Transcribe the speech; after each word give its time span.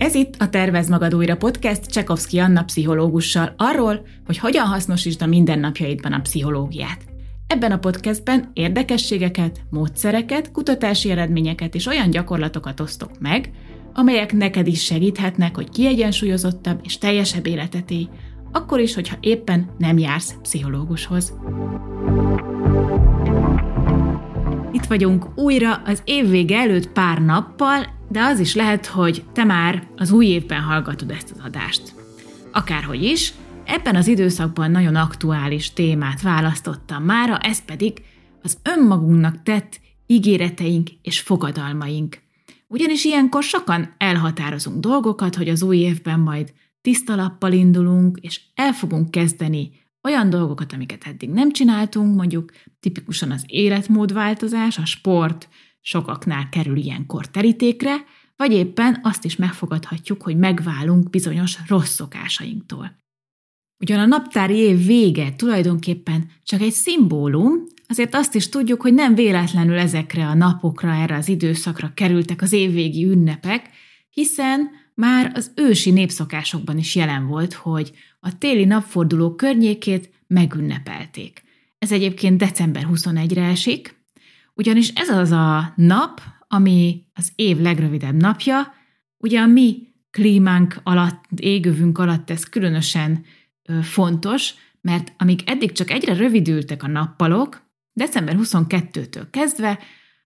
Ez 0.00 0.14
itt 0.14 0.34
a 0.38 0.48
Tervez 0.48 0.88
Magad 0.88 1.14
Újra 1.14 1.36
podcast 1.36 1.86
Csekovszki 1.86 2.38
Anna 2.38 2.64
pszichológussal 2.64 3.54
arról, 3.56 4.06
hogy 4.26 4.38
hogyan 4.38 4.66
hasznosítsd 4.66 5.22
a 5.22 5.26
mindennapjaidban 5.26 6.12
a 6.12 6.20
pszichológiát. 6.20 7.04
Ebben 7.46 7.72
a 7.72 7.78
podcastben 7.78 8.50
érdekességeket, 8.52 9.60
módszereket, 9.70 10.50
kutatási 10.50 11.10
eredményeket 11.10 11.74
és 11.74 11.86
olyan 11.86 12.10
gyakorlatokat 12.10 12.80
osztok 12.80 13.10
meg, 13.18 13.50
amelyek 13.92 14.32
neked 14.32 14.66
is 14.66 14.84
segíthetnek, 14.84 15.54
hogy 15.54 15.70
kiegyensúlyozottabb 15.70 16.80
és 16.82 16.98
teljesebb 16.98 17.46
életet 17.46 17.90
élj, 17.90 18.08
akkor 18.52 18.80
is, 18.80 18.94
hogyha 18.94 19.16
éppen 19.20 19.70
nem 19.78 19.98
jársz 19.98 20.34
pszichológushoz. 20.42 21.34
Itt 24.80 24.86
vagyunk 24.86 25.38
újra 25.38 25.74
az 25.74 26.02
évvége 26.04 26.58
előtt 26.58 26.88
pár 26.88 27.22
nappal, 27.22 27.86
de 28.08 28.20
az 28.20 28.38
is 28.38 28.54
lehet, 28.54 28.86
hogy 28.86 29.24
te 29.32 29.44
már 29.44 29.86
az 29.96 30.10
új 30.10 30.26
évben 30.26 30.60
hallgatod 30.60 31.10
ezt 31.10 31.30
az 31.30 31.44
adást. 31.44 31.94
Akárhogy 32.52 33.02
is, 33.02 33.32
ebben 33.64 33.96
az 33.96 34.06
időszakban 34.06 34.70
nagyon 34.70 34.94
aktuális 34.94 35.72
témát 35.72 36.22
választottam 36.22 37.04
mára, 37.04 37.38
ez 37.38 37.64
pedig 37.64 38.02
az 38.42 38.58
önmagunknak 38.62 39.42
tett 39.42 39.80
ígéreteink 40.06 40.88
és 41.02 41.20
fogadalmaink. 41.20 42.18
Ugyanis 42.66 43.04
ilyenkor 43.04 43.42
sokan 43.42 43.94
elhatározunk 43.98 44.80
dolgokat, 44.80 45.36
hogy 45.36 45.48
az 45.48 45.62
új 45.62 45.76
évben 45.76 46.20
majd 46.20 46.52
tiszta 46.80 47.14
lappal 47.14 47.52
indulunk, 47.52 48.18
és 48.20 48.40
el 48.54 48.72
fogunk 48.72 49.10
kezdeni 49.10 49.70
olyan 50.02 50.30
dolgokat, 50.30 50.72
amiket 50.72 51.04
eddig 51.04 51.30
nem 51.30 51.52
csináltunk, 51.52 52.16
mondjuk 52.16 52.52
tipikusan 52.80 53.30
az 53.30 53.44
életmódváltozás, 53.46 54.78
a 54.78 54.84
sport, 54.84 55.48
sokaknál 55.80 56.48
kerül 56.48 56.76
ilyenkor 56.76 57.30
terítékre, 57.30 57.96
vagy 58.36 58.52
éppen 58.52 59.00
azt 59.02 59.24
is 59.24 59.36
megfogadhatjuk, 59.36 60.22
hogy 60.22 60.36
megválunk 60.36 61.10
bizonyos 61.10 61.58
rossz 61.68 61.94
szokásainktól. 61.94 62.98
Ugyan 63.78 63.98
a 63.98 64.06
naptári 64.06 64.56
év 64.56 64.86
vége 64.86 65.32
tulajdonképpen 65.32 66.30
csak 66.42 66.60
egy 66.60 66.72
szimbólum, 66.72 67.64
azért 67.88 68.14
azt 68.14 68.34
is 68.34 68.48
tudjuk, 68.48 68.82
hogy 68.82 68.94
nem 68.94 69.14
véletlenül 69.14 69.78
ezekre 69.78 70.26
a 70.26 70.34
napokra, 70.34 70.90
erre 70.90 71.16
az 71.16 71.28
időszakra 71.28 71.92
kerültek 71.94 72.42
az 72.42 72.52
évvégi 72.52 73.04
ünnepek, 73.04 73.70
hiszen 74.10 74.70
már 74.94 75.32
az 75.34 75.52
ősi 75.54 75.90
népszokásokban 75.90 76.78
is 76.78 76.94
jelen 76.94 77.26
volt, 77.26 77.52
hogy 77.52 77.92
a 78.20 78.38
téli 78.38 78.64
napforduló 78.64 79.34
környékét 79.34 80.10
megünnepelték. 80.26 81.42
Ez 81.78 81.92
egyébként 81.92 82.38
december 82.38 82.86
21-re 82.90 83.44
esik, 83.44 83.98
ugyanis 84.54 84.88
ez 84.88 85.08
az 85.08 85.30
a 85.30 85.72
nap, 85.76 86.20
ami 86.48 87.04
az 87.14 87.32
év 87.34 87.58
legrövidebb 87.58 88.14
napja, 88.14 88.74
ugye 89.16 89.40
a 89.40 89.46
mi 89.46 89.88
klímánk 90.10 90.80
alatt, 90.82 91.24
égövünk 91.36 91.98
alatt 91.98 92.30
ez 92.30 92.44
különösen 92.44 93.24
fontos, 93.82 94.54
mert 94.80 95.12
amíg 95.18 95.42
eddig 95.46 95.72
csak 95.72 95.90
egyre 95.90 96.14
rövidültek 96.14 96.82
a 96.82 96.88
nappalok, 96.88 97.62
december 97.92 98.36
22-től 98.38 99.26
kezdve 99.30 99.78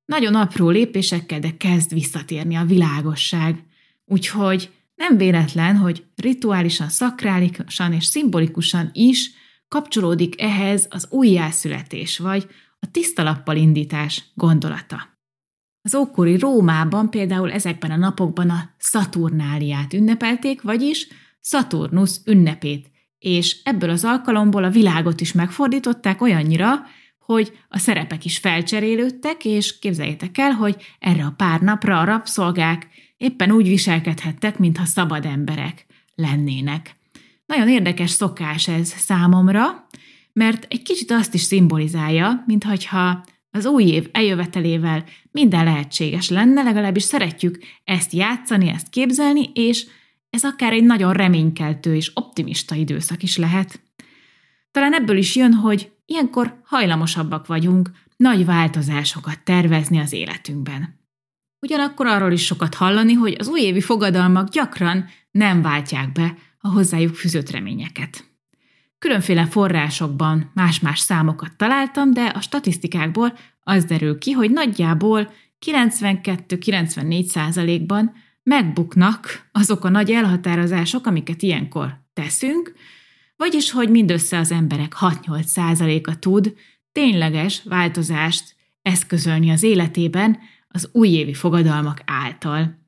nagyon 0.04 0.34
apró 0.34 0.70
lépésekkel, 0.70 1.40
de 1.40 1.56
kezd 1.56 1.92
visszatérni 1.92 2.54
a 2.54 2.64
világosság. 2.64 3.64
Úgyhogy 4.04 4.70
nem 4.94 5.16
véletlen, 5.16 5.76
hogy 5.76 6.04
rituálisan, 6.16 6.88
szakrálikusan 6.88 7.92
és 7.92 8.04
szimbolikusan 8.04 8.90
is 8.92 9.30
kapcsolódik 9.68 10.40
ehhez 10.40 10.86
az 10.90 11.06
újjászületés, 11.10 12.18
vagy 12.18 12.46
a 12.78 12.90
tisztalappal 12.90 13.56
indítás 13.56 14.24
gondolata. 14.34 15.12
Az 15.82 15.94
ókori 15.94 16.38
Rómában 16.38 17.10
például 17.10 17.52
ezekben 17.52 17.90
a 17.90 17.96
napokban 17.96 18.50
a 18.50 18.70
Szaturnáliát 18.78 19.92
ünnepelték, 19.92 20.62
vagyis 20.62 21.08
Szaturnusz 21.40 22.20
ünnepét, 22.26 22.90
és 23.18 23.60
ebből 23.64 23.90
az 23.90 24.04
alkalomból 24.04 24.64
a 24.64 24.70
világot 24.70 25.20
is 25.20 25.32
megfordították 25.32 26.20
olyannyira, 26.20 26.82
hogy 27.18 27.58
a 27.68 27.78
szerepek 27.78 28.24
is 28.24 28.38
felcserélődtek, 28.38 29.44
és 29.44 29.78
képzeljétek 29.78 30.38
el, 30.38 30.50
hogy 30.50 30.76
erre 30.98 31.24
a 31.24 31.34
pár 31.36 31.60
napra 31.60 32.00
a 32.00 32.04
rabszolgák 32.04 32.88
éppen 33.24 33.50
úgy 33.50 33.68
viselkedhettek, 33.68 34.58
mintha 34.58 34.84
szabad 34.84 35.24
emberek 35.24 35.86
lennének. 36.14 36.96
Nagyon 37.46 37.68
érdekes 37.68 38.10
szokás 38.10 38.68
ez 38.68 38.88
számomra, 38.88 39.86
mert 40.32 40.66
egy 40.68 40.82
kicsit 40.82 41.10
azt 41.10 41.34
is 41.34 41.40
szimbolizálja, 41.40 42.44
mintha 42.46 43.24
az 43.50 43.66
új 43.66 43.84
év 43.84 44.08
eljövetelével 44.12 45.04
minden 45.30 45.64
lehetséges 45.64 46.28
lenne, 46.28 46.62
legalábbis 46.62 47.02
szeretjük 47.02 47.58
ezt 47.84 48.12
játszani, 48.12 48.68
ezt 48.68 48.88
képzelni, 48.88 49.50
és 49.54 49.86
ez 50.30 50.44
akár 50.44 50.72
egy 50.72 50.84
nagyon 50.84 51.12
reménykeltő 51.12 51.94
és 51.94 52.10
optimista 52.14 52.74
időszak 52.74 53.22
is 53.22 53.36
lehet. 53.36 53.82
Talán 54.70 54.94
ebből 54.94 55.16
is 55.16 55.36
jön, 55.36 55.52
hogy 55.52 55.92
ilyenkor 56.06 56.60
hajlamosabbak 56.64 57.46
vagyunk 57.46 57.90
nagy 58.16 58.44
változásokat 58.44 59.40
tervezni 59.44 59.98
az 59.98 60.12
életünkben. 60.12 61.03
Ugyanakkor 61.64 62.06
arról 62.06 62.32
is 62.32 62.44
sokat 62.44 62.74
hallani, 62.74 63.12
hogy 63.12 63.36
az 63.38 63.48
újévi 63.48 63.80
fogadalmak 63.80 64.48
gyakran 64.48 65.04
nem 65.30 65.62
váltják 65.62 66.12
be 66.12 66.36
a 66.58 66.68
hozzájuk 66.68 67.14
fűzött 67.14 67.50
reményeket. 67.50 68.24
Különféle 68.98 69.46
forrásokban 69.46 70.50
más-más 70.54 70.98
számokat 70.98 71.56
találtam, 71.56 72.12
de 72.12 72.24
a 72.24 72.40
statisztikákból 72.40 73.38
az 73.60 73.84
derül 73.84 74.18
ki, 74.18 74.30
hogy 74.30 74.50
nagyjából 74.50 75.32
92-94 75.66 77.24
százalékban 77.24 78.12
megbuknak 78.42 79.48
azok 79.52 79.84
a 79.84 79.88
nagy 79.88 80.10
elhatározások, 80.10 81.06
amiket 81.06 81.42
ilyenkor 81.42 82.00
teszünk, 82.12 82.72
vagyis 83.36 83.70
hogy 83.70 83.90
mindössze 83.90 84.38
az 84.38 84.50
emberek 84.50 84.94
6-8 85.00 85.42
százaléka 85.42 86.14
tud 86.14 86.54
tényleges 86.92 87.62
változást 87.64 88.54
eszközölni 88.82 89.50
az 89.50 89.62
életében 89.62 90.38
az 90.74 90.88
újévi 90.92 91.34
fogadalmak 91.34 92.02
által. 92.06 92.82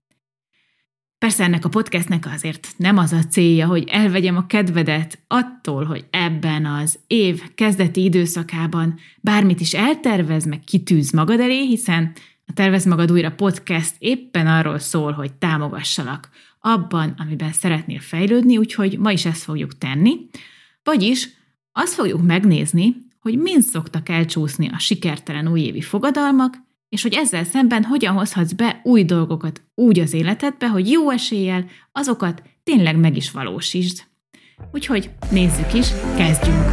Persze 1.19 1.45
ennek 1.45 1.65
a 1.65 1.69
podcastnek 1.69 2.27
azért 2.27 2.69
nem 2.77 2.99
az 2.99 3.13
a 3.13 3.25
célja, 3.25 3.67
hogy 3.67 3.89
elvegyem 3.89 4.37
a 4.37 4.47
kedvedet 4.47 5.19
attól, 5.27 5.85
hogy 5.85 6.07
ebben 6.11 6.67
az 6.67 6.99
év 7.07 7.55
kezdeti 7.55 8.03
időszakában 8.03 8.99
bármit 9.21 9.61
is 9.61 9.75
eltervez, 9.75 10.45
meg 10.45 10.61
kitűz 10.61 11.13
magad 11.13 11.41
elé, 11.41 11.67
hiszen 11.67 12.13
a 12.47 12.53
Tervez 12.53 12.85
magad 12.85 13.13
újra 13.13 13.31
podcast 13.31 13.95
éppen 13.99 14.47
arról 14.47 14.79
szól, 14.79 15.13
hogy 15.13 15.33
támogassalak 15.33 16.29
abban, 16.61 17.15
amiben 17.19 17.53
szeretnél 17.53 18.01
fejlődni, 18.01 18.57
úgyhogy 18.57 18.99
ma 18.99 19.13
is 19.13 19.25
ezt 19.25 19.43
fogjuk 19.43 19.79
tenni. 19.79 20.17
Vagyis 20.83 21.29
azt 21.73 21.95
fogjuk 21.95 22.23
megnézni, 22.23 22.97
hogy 23.21 23.39
mind 23.39 23.63
szoktak 23.63 24.09
elcsúszni 24.09 24.69
a 24.69 24.79
sikertelen 24.79 25.49
újévi 25.49 25.81
fogadalmak, 25.81 26.66
és 26.97 27.03
hogy 27.03 27.15
ezzel 27.15 27.45
szemben 27.45 27.85
hogyan 27.85 28.15
hozhatsz 28.15 28.53
be 28.53 28.81
új 28.85 29.05
dolgokat 29.05 29.63
úgy 29.75 30.01
az 30.01 30.13
életedbe, 30.13 30.69
hogy 30.69 30.91
jó 30.91 31.11
eséllyel 31.11 31.65
azokat 31.93 32.43
tényleg 32.65 32.97
meg 32.97 33.17
is 33.17 33.31
valósítsd. 33.31 34.03
Úgyhogy 34.73 35.11
nézzük 35.31 35.75
is, 35.75 35.89
kezdjünk! 36.17 36.65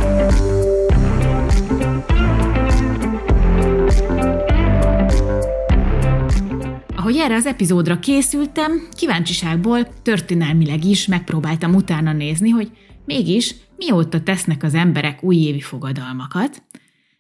Ahogy 6.96 7.16
erre 7.18 7.36
az 7.36 7.46
epizódra 7.46 8.00
készültem, 8.00 8.88
kíváncsiságból 8.92 9.88
történelmileg 10.02 10.86
is 10.86 11.08
megpróbáltam 11.08 11.76
utána 11.76 12.14
nézni, 12.14 12.50
hogy 12.50 12.72
mégis 13.06 13.56
mióta 13.76 14.24
tesznek 14.24 14.64
az 14.64 14.74
emberek 14.74 15.24
újévi 15.24 15.62
fogadalmakat, 15.62 16.64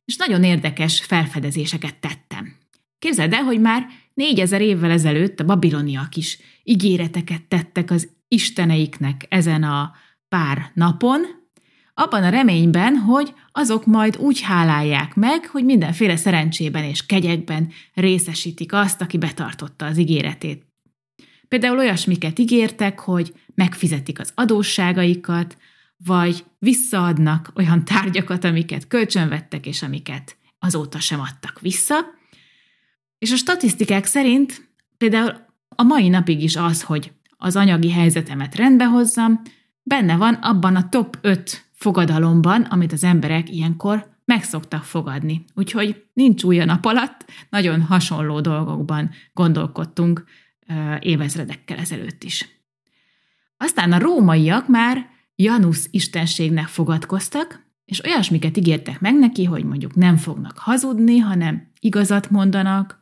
és 0.05 0.15
nagyon 0.15 0.43
érdekes 0.43 1.01
felfedezéseket 1.01 1.95
tettem. 1.95 2.61
Képzeld 3.03 3.33
el, 3.33 3.43
hogy 3.43 3.59
már 3.59 3.87
négyezer 4.13 4.61
évvel 4.61 4.91
ezelőtt 4.91 5.39
a 5.39 5.45
babiloniak 5.45 6.15
is 6.15 6.39
ígéreteket 6.63 7.43
tettek 7.43 7.91
az 7.91 8.09
isteneiknek 8.27 9.25
ezen 9.29 9.63
a 9.63 9.91
pár 10.27 10.71
napon, 10.73 11.21
abban 11.93 12.23
a 12.23 12.29
reményben, 12.29 12.95
hogy 12.95 13.33
azok 13.51 13.85
majd 13.85 14.17
úgy 14.17 14.41
hálálják 14.41 15.15
meg, 15.15 15.45
hogy 15.45 15.65
mindenféle 15.65 16.15
szerencsében 16.15 16.83
és 16.83 17.05
kegyekben 17.05 17.71
részesítik 17.93 18.73
azt, 18.73 19.01
aki 19.01 19.17
betartotta 19.17 19.85
az 19.85 19.97
ígéretét. 19.97 20.65
Például 21.47 21.77
olyasmiket 21.77 22.39
ígértek, 22.39 22.99
hogy 22.99 23.33
megfizetik 23.55 24.19
az 24.19 24.31
adósságaikat, 24.35 25.57
vagy 26.05 26.43
visszaadnak 26.59 27.51
olyan 27.55 27.85
tárgyakat, 27.85 28.43
amiket 28.43 28.87
kölcsönvettek, 28.87 29.65
és 29.65 29.81
amiket 29.81 30.37
azóta 30.59 30.99
sem 30.99 31.19
adtak 31.19 31.59
vissza, 31.59 32.21
és 33.23 33.31
a 33.31 33.35
statisztikák 33.35 34.05
szerint 34.05 34.69
például 34.97 35.35
a 35.75 35.83
mai 35.83 36.09
napig 36.09 36.43
is 36.43 36.55
az, 36.55 36.81
hogy 36.81 37.11
az 37.37 37.55
anyagi 37.55 37.91
helyzetemet 37.91 38.55
rendbe 38.55 38.85
hozzam, 38.85 39.41
benne 39.83 40.15
van 40.15 40.33
abban 40.33 40.75
a 40.75 40.89
top 40.89 41.17
5 41.21 41.65
fogadalomban, 41.73 42.61
amit 42.61 42.91
az 42.91 43.03
emberek 43.03 43.49
ilyenkor 43.49 44.17
meg 44.25 44.43
szoktak 44.43 44.83
fogadni. 44.83 45.43
Úgyhogy 45.55 46.03
nincs 46.13 46.43
új 46.43 46.59
a 46.59 46.65
nap 46.65 46.85
alatt, 46.85 47.25
nagyon 47.49 47.81
hasonló 47.81 48.41
dolgokban 48.41 49.09
gondolkodtunk 49.33 50.23
évezredekkel 50.99 51.77
ezelőtt 51.77 52.23
is. 52.23 52.47
Aztán 53.57 53.91
a 53.91 53.99
rómaiak 53.99 54.67
már 54.67 55.09
Janus 55.35 55.85
istenségnek 55.91 56.67
fogadkoztak, 56.67 57.65
és 57.85 58.05
olyasmiket 58.05 58.57
ígértek 58.57 58.99
meg 58.99 59.19
neki, 59.19 59.43
hogy 59.43 59.63
mondjuk 59.63 59.95
nem 59.95 60.17
fognak 60.17 60.57
hazudni, 60.57 61.17
hanem 61.17 61.71
igazat 61.79 62.29
mondanak, 62.29 63.01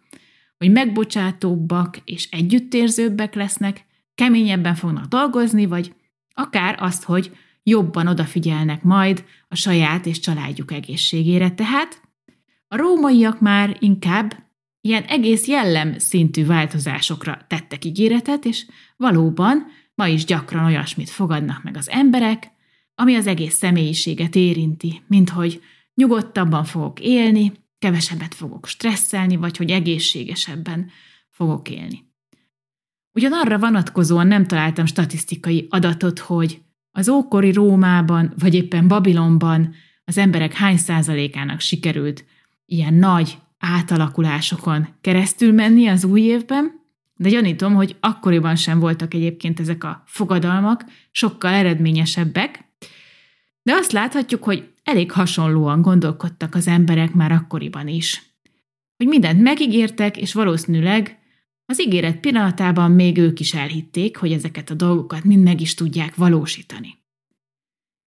hogy 0.61 0.71
megbocsátóbbak 0.71 1.97
és 2.03 2.29
együttérzőbbek 2.31 3.35
lesznek, 3.35 3.85
keményebben 4.15 4.75
fognak 4.75 5.05
dolgozni, 5.05 5.65
vagy 5.65 5.93
akár 6.33 6.75
azt, 6.79 7.03
hogy 7.03 7.37
jobban 7.63 8.07
odafigyelnek 8.07 8.83
majd 8.83 9.23
a 9.47 9.55
saját 9.55 10.05
és 10.05 10.19
családjuk 10.19 10.71
egészségére. 10.71 11.51
Tehát 11.51 12.01
a 12.67 12.75
rómaiak 12.75 13.39
már 13.39 13.77
inkább 13.79 14.49
ilyen 14.81 15.03
egész 15.03 15.47
jellem 15.47 15.97
szintű 15.97 16.45
változásokra 16.45 17.45
tettek 17.47 17.85
ígéretet, 17.85 18.45
és 18.45 18.65
valóban 18.97 19.65
ma 19.95 20.07
is 20.07 20.25
gyakran 20.25 20.65
olyasmit 20.65 21.09
fogadnak 21.09 21.63
meg 21.63 21.77
az 21.77 21.89
emberek, 21.89 22.51
ami 22.95 23.15
az 23.15 23.27
egész 23.27 23.55
személyiséget 23.55 24.35
érinti, 24.35 25.01
mint 25.07 25.29
hogy 25.29 25.61
nyugodtabban 25.93 26.63
fogok 26.63 26.99
élni, 26.99 27.51
kevesebbet 27.81 28.35
fogok 28.35 28.67
stresszelni, 28.67 29.35
vagy 29.35 29.57
hogy 29.57 29.71
egészségesebben 29.71 30.89
fogok 31.29 31.69
élni. 31.69 32.09
Ugyanarra 33.13 33.57
vonatkozóan 33.57 34.27
nem 34.27 34.47
találtam 34.47 34.85
statisztikai 34.85 35.67
adatot, 35.69 36.19
hogy 36.19 36.61
az 36.91 37.09
ókori 37.09 37.51
Rómában, 37.51 38.33
vagy 38.37 38.53
éppen 38.53 38.87
Babilonban 38.87 39.73
az 40.03 40.17
emberek 40.17 40.53
hány 40.53 40.77
százalékának 40.77 41.59
sikerült 41.59 42.25
ilyen 42.65 42.93
nagy 42.93 43.37
átalakulásokon 43.57 44.87
keresztül 45.01 45.53
menni 45.53 45.87
az 45.87 46.03
új 46.03 46.21
évben, 46.21 46.79
de 47.15 47.29
gyanítom, 47.29 47.73
hogy 47.73 47.95
akkoriban 47.99 48.55
sem 48.55 48.79
voltak 48.79 49.13
egyébként 49.13 49.59
ezek 49.59 49.83
a 49.83 50.03
fogadalmak 50.05 50.85
sokkal 51.11 51.53
eredményesebbek, 51.53 52.63
de 53.63 53.73
azt 53.73 53.91
láthatjuk, 53.91 54.43
hogy 54.43 54.70
elég 54.83 55.11
hasonlóan 55.11 55.81
gondolkodtak 55.81 56.55
az 56.55 56.67
emberek 56.67 57.13
már 57.13 57.31
akkoriban 57.31 57.87
is. 57.87 58.23
Hogy 58.97 59.07
mindent 59.07 59.41
megígértek, 59.41 60.17
és 60.17 60.33
valószínűleg 60.33 61.19
az 61.65 61.81
ígéret 61.81 62.19
pillanatában 62.19 62.91
még 62.91 63.17
ők 63.17 63.39
is 63.39 63.53
elhitték, 63.53 64.17
hogy 64.17 64.31
ezeket 64.31 64.69
a 64.69 64.73
dolgokat 64.73 65.23
mind 65.23 65.43
meg 65.43 65.61
is 65.61 65.73
tudják 65.73 66.15
valósítani. 66.15 66.99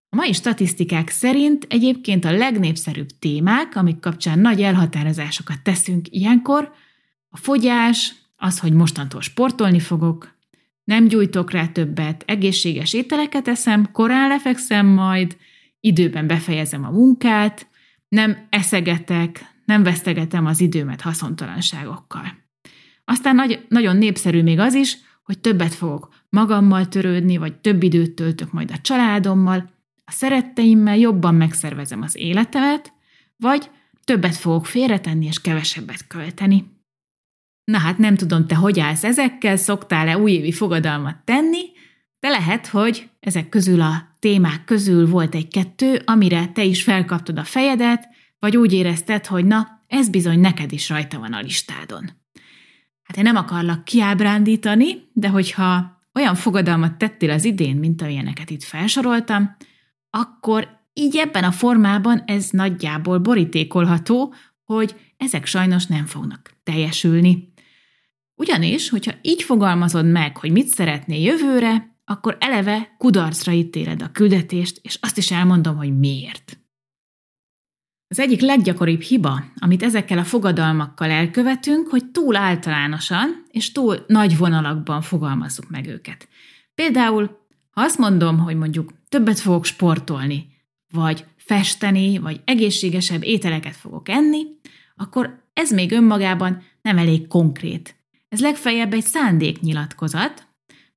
A 0.09 0.17
mai 0.17 0.33
statisztikák 0.33 1.09
szerint 1.09 1.67
egyébként 1.69 2.25
a 2.25 2.33
legnépszerűbb 2.33 3.09
témák, 3.19 3.77
amik 3.77 4.01
kapcsán 4.01 4.39
nagy 4.39 4.63
elhatározásokat 4.63 5.63
teszünk 5.63 6.07
ilyenkor, 6.11 6.73
a 7.29 7.37
fogyás, 7.37 8.15
az, 8.37 8.59
hogy 8.59 8.73
mostantól 8.73 9.21
sportolni 9.21 9.81
fogok, 9.81 10.39
nem 10.85 11.09
gyújtok 11.09 11.51
rá 11.51 11.67
többet, 11.67 12.23
egészséges 12.27 12.93
ételeket 12.93 13.49
eszem, 13.49 13.91
korán 13.93 14.29
lefekszem 14.29 14.87
majd, 14.87 15.37
időben 15.85 16.27
befejezem 16.27 16.85
a 16.85 16.91
munkát, 16.91 17.67
nem 18.09 18.47
eszegetek, 18.51 19.45
nem 19.65 19.83
vesztegetem 19.83 20.47
az 20.47 20.61
időmet 20.61 21.01
haszontalanságokkal. 21.01 22.37
Aztán 23.05 23.35
nagy, 23.35 23.67
nagyon 23.69 23.97
népszerű 23.97 24.43
még 24.43 24.59
az 24.59 24.75
is, 24.75 24.97
hogy 25.23 25.39
többet 25.39 25.75
fogok 25.75 26.09
magammal 26.29 26.89
törődni, 26.89 27.37
vagy 27.37 27.57
több 27.57 27.83
időt 27.83 28.15
töltök 28.15 28.53
majd 28.53 28.71
a 28.71 28.79
családommal, 28.79 29.71
a 30.05 30.11
szeretteimmel 30.11 30.97
jobban 30.97 31.35
megszervezem 31.35 32.03
az 32.03 32.17
életemet, 32.17 32.93
vagy 33.37 33.71
többet 34.05 34.37
fogok 34.37 34.67
félretenni 34.67 35.27
és 35.27 35.41
kevesebbet 35.41 36.07
költeni. 36.07 36.65
Na 37.65 37.79
hát 37.79 37.99
nem 37.99 38.15
tudom, 38.15 38.47
te 38.47 38.55
hogy 38.55 38.81
állsz 38.81 39.05
ezekkel, 39.05 39.57
szoktál-e 39.57 40.19
újévi 40.19 40.53
fogadalmat 40.53 41.17
tenni, 41.25 41.63
de 42.25 42.31
lehet, 42.31 42.67
hogy 42.67 43.11
ezek 43.21 43.49
közül 43.49 43.81
a 43.81 44.17
témák 44.19 44.65
közül 44.65 45.09
volt 45.09 45.35
egy-kettő, 45.35 46.03
amire 46.05 46.47
te 46.47 46.65
is 46.65 46.83
felkaptad 46.83 47.39
a 47.39 47.45
fejedet, 47.45 48.09
vagy 48.39 48.57
úgy 48.57 48.73
érezted, 48.73 49.27
hogy 49.27 49.45
na, 49.45 49.85
ez 49.87 50.09
bizony 50.09 50.41
neked 50.41 50.73
is 50.73 50.89
rajta 50.89 51.19
van 51.19 51.33
a 51.33 51.41
listádon. 51.41 52.11
Hát 53.03 53.17
én 53.17 53.23
nem 53.23 53.37
akarlak 53.37 53.85
kiábrándítani, 53.85 55.11
de 55.13 55.29
hogyha 55.29 56.01
olyan 56.15 56.35
fogadalmat 56.35 56.99
tettél 56.99 57.31
az 57.31 57.45
idén, 57.45 57.77
mint 57.77 58.03
amilyeneket 58.03 58.51
itt 58.51 58.63
felsoroltam, 58.63 59.57
akkor 60.11 60.69
így 60.93 61.17
ebben 61.17 61.45
a 61.45 61.53
formában 61.53 62.23
ez 62.27 62.49
nagyjából 62.51 63.19
borítékolható, 63.19 64.35
hogy 64.65 64.95
ezek 65.17 65.47
sajnos 65.47 65.87
nem 65.87 66.07
fognak 66.07 66.51
teljesülni. 66.63 67.53
Ugyanis, 68.35 68.89
hogyha 68.89 69.13
így 69.23 69.43
fogalmazod 69.43 70.11
meg, 70.11 70.37
hogy 70.37 70.53
mit 70.53 70.67
szeretnél 70.67 71.21
jövőre, 71.21 71.93
akkor 72.05 72.37
eleve 72.41 72.95
kudarcra 72.99 73.53
ítéled 73.53 74.03
a 74.03 74.11
küldetést, 74.11 74.79
és 74.83 74.99
azt 75.01 75.19
is 75.19 75.31
elmondom, 75.31 75.77
hogy 75.77 75.99
miért. 75.99 76.59
Az 78.09 78.19
egyik 78.19 78.41
leggyakoribb 78.41 79.01
hiba, 79.01 79.45
amit 79.57 79.83
ezekkel 79.83 80.19
a 80.19 80.25
fogadalmakkal 80.25 81.11
elkövetünk, 81.11 81.89
hogy 81.89 82.11
túl 82.11 82.37
általánosan 82.37 83.47
és 83.51 83.73
túl 83.73 84.05
nagy 84.07 84.37
vonalakban 84.37 85.03
fogalmazzuk 85.03 85.71
meg 85.71 85.87
őket. 85.87 86.29
Például, 86.75 87.47
ha 87.71 87.81
azt 87.81 87.99
mondom, 87.99 88.39
hogy 88.39 88.57
mondjuk 88.57 88.93
többet 89.09 89.41
fogok 89.41 89.65
sportolni, 89.65 90.47
vagy 90.93 91.25
festeni, 91.37 92.19
vagy 92.19 92.41
egészségesebb 92.45 93.23
ételeket 93.23 93.77
fogok 93.77 94.09
enni, 94.09 94.43
akkor 94.97 95.43
ez 95.53 95.73
még 95.73 95.93
önmagában 95.93 96.63
nem 96.83 96.99
elég 96.99 97.27
konkrét. 97.27 97.97
Ez 98.29 98.41
legfeljebb 98.41 98.93
egy 98.93 99.05
szándéknyilatkozat, 99.05 100.47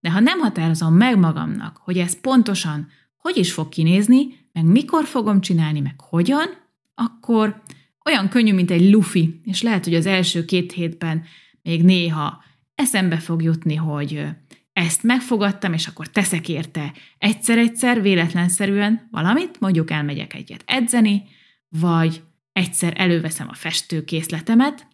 de 0.07 0.13
ha 0.13 0.19
nem 0.19 0.39
határozom 0.39 0.93
meg 0.93 1.17
magamnak, 1.17 1.77
hogy 1.83 1.97
ez 1.97 2.19
pontosan 2.19 2.87
hogy 3.17 3.37
is 3.37 3.51
fog 3.51 3.69
kinézni, 3.69 4.27
meg 4.53 4.65
mikor 4.65 5.05
fogom 5.05 5.41
csinálni, 5.41 5.79
meg 5.79 6.01
hogyan, 6.01 6.47
akkor 6.95 7.61
olyan 8.05 8.29
könnyű, 8.29 8.53
mint 8.53 8.71
egy 8.71 8.91
lufi, 8.91 9.41
és 9.43 9.61
lehet, 9.61 9.83
hogy 9.83 9.95
az 9.95 10.05
első 10.05 10.45
két 10.45 10.71
hétben 10.71 11.23
még 11.61 11.83
néha 11.83 12.43
eszembe 12.75 13.17
fog 13.17 13.41
jutni, 13.41 13.75
hogy 13.75 14.25
ezt 14.73 15.03
megfogadtam, 15.03 15.73
és 15.73 15.87
akkor 15.87 16.07
teszek 16.07 16.49
érte 16.49 16.93
egyszer-egyszer, 17.17 18.01
véletlenszerűen 18.01 19.07
valamit, 19.11 19.59
mondjuk 19.59 19.91
elmegyek 19.91 20.33
egyet 20.33 20.63
edzeni, 20.65 21.23
vagy 21.69 22.21
egyszer 22.51 22.93
előveszem 22.97 23.47
a 23.49 23.53
festőkészletemet, 23.53 24.87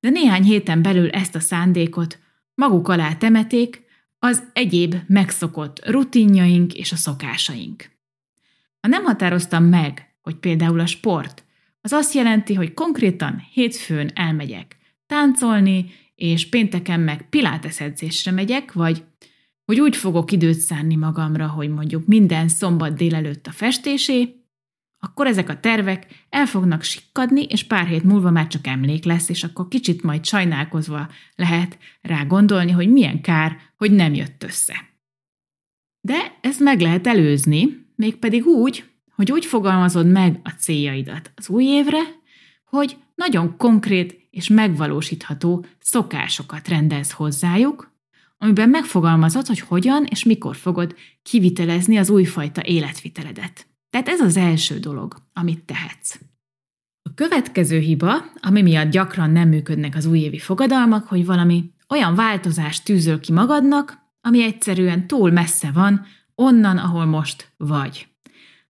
de 0.00 0.08
néhány 0.08 0.42
héten 0.42 0.82
belül 0.82 1.10
ezt 1.10 1.34
a 1.34 1.40
szándékot 1.40 2.18
maguk 2.54 2.88
alá 2.88 3.14
temeték, 3.14 3.83
az 4.24 4.42
egyéb 4.52 4.94
megszokott 5.06 5.88
rutinjaink 5.88 6.74
és 6.74 6.92
a 6.92 6.96
szokásaink. 6.96 7.90
Ha 8.80 8.88
nem 8.88 9.04
határoztam 9.04 9.64
meg, 9.64 10.16
hogy 10.22 10.34
például 10.34 10.80
a 10.80 10.86
sport, 10.86 11.44
az 11.80 11.92
azt 11.92 12.14
jelenti, 12.14 12.54
hogy 12.54 12.74
konkrétan 12.74 13.42
hétfőn 13.52 14.10
elmegyek 14.14 14.76
táncolni, 15.06 15.86
és 16.14 16.48
pénteken 16.48 17.00
meg 17.00 17.28
pilates 17.28 17.80
edzésre 17.80 18.30
megyek, 18.30 18.72
vagy 18.72 19.04
hogy 19.64 19.80
úgy 19.80 19.96
fogok 19.96 20.32
időt 20.32 20.58
szánni 20.58 20.96
magamra, 20.96 21.48
hogy 21.48 21.68
mondjuk 21.68 22.06
minden 22.06 22.48
szombat 22.48 22.94
délelőtt 22.94 23.46
a 23.46 23.52
festésé, 23.52 24.43
akkor 25.04 25.26
ezek 25.26 25.48
a 25.48 25.60
tervek 25.60 26.06
el 26.28 26.46
fognak 26.46 26.82
sikkadni, 26.82 27.42
és 27.42 27.64
pár 27.64 27.86
hét 27.86 28.02
múlva 28.02 28.30
már 28.30 28.46
csak 28.46 28.66
emlék 28.66 29.04
lesz, 29.04 29.28
és 29.28 29.44
akkor 29.44 29.68
kicsit 29.68 30.02
majd 30.02 30.24
sajnálkozva 30.24 31.08
lehet 31.34 31.78
rá 32.00 32.24
gondolni, 32.24 32.70
hogy 32.70 32.88
milyen 32.92 33.20
kár, 33.20 33.56
hogy 33.76 33.90
nem 33.90 34.14
jött 34.14 34.42
össze. 34.42 34.74
De 36.00 36.38
ezt 36.40 36.60
meg 36.60 36.80
lehet 36.80 37.06
előzni, 37.06 37.86
mégpedig 37.96 38.46
úgy, 38.46 38.84
hogy 39.14 39.32
úgy 39.32 39.44
fogalmazod 39.44 40.10
meg 40.10 40.40
a 40.42 40.50
céljaidat 40.50 41.32
az 41.34 41.48
új 41.48 41.64
évre, 41.64 42.00
hogy 42.64 42.96
nagyon 43.14 43.56
konkrét 43.56 44.28
és 44.30 44.48
megvalósítható 44.48 45.64
szokásokat 45.78 46.68
rendelsz 46.68 47.12
hozzájuk, 47.12 47.92
amiben 48.38 48.68
megfogalmazod, 48.68 49.46
hogy 49.46 49.60
hogyan 49.60 50.04
és 50.04 50.24
mikor 50.24 50.56
fogod 50.56 50.94
kivitelezni 51.22 51.96
az 51.96 52.10
újfajta 52.10 52.62
életviteledet. 52.64 53.73
Tehát 53.94 54.08
ez 54.08 54.20
az 54.20 54.36
első 54.36 54.78
dolog, 54.78 55.16
amit 55.32 55.64
tehetsz. 55.64 56.18
A 57.02 57.14
következő 57.14 57.78
hiba, 57.78 58.14
ami 58.40 58.62
miatt 58.62 58.90
gyakran 58.90 59.30
nem 59.30 59.48
működnek 59.48 59.96
az 59.96 60.06
újévi 60.06 60.38
fogadalmak, 60.38 61.06
hogy 61.06 61.26
valami 61.26 61.72
olyan 61.88 62.14
változást 62.14 62.84
tűzöl 62.84 63.20
ki 63.20 63.32
magadnak, 63.32 63.98
ami 64.20 64.42
egyszerűen 64.42 65.06
túl 65.06 65.30
messze 65.30 65.70
van 65.70 66.06
onnan, 66.34 66.78
ahol 66.78 67.04
most 67.04 67.52
vagy. 67.56 68.08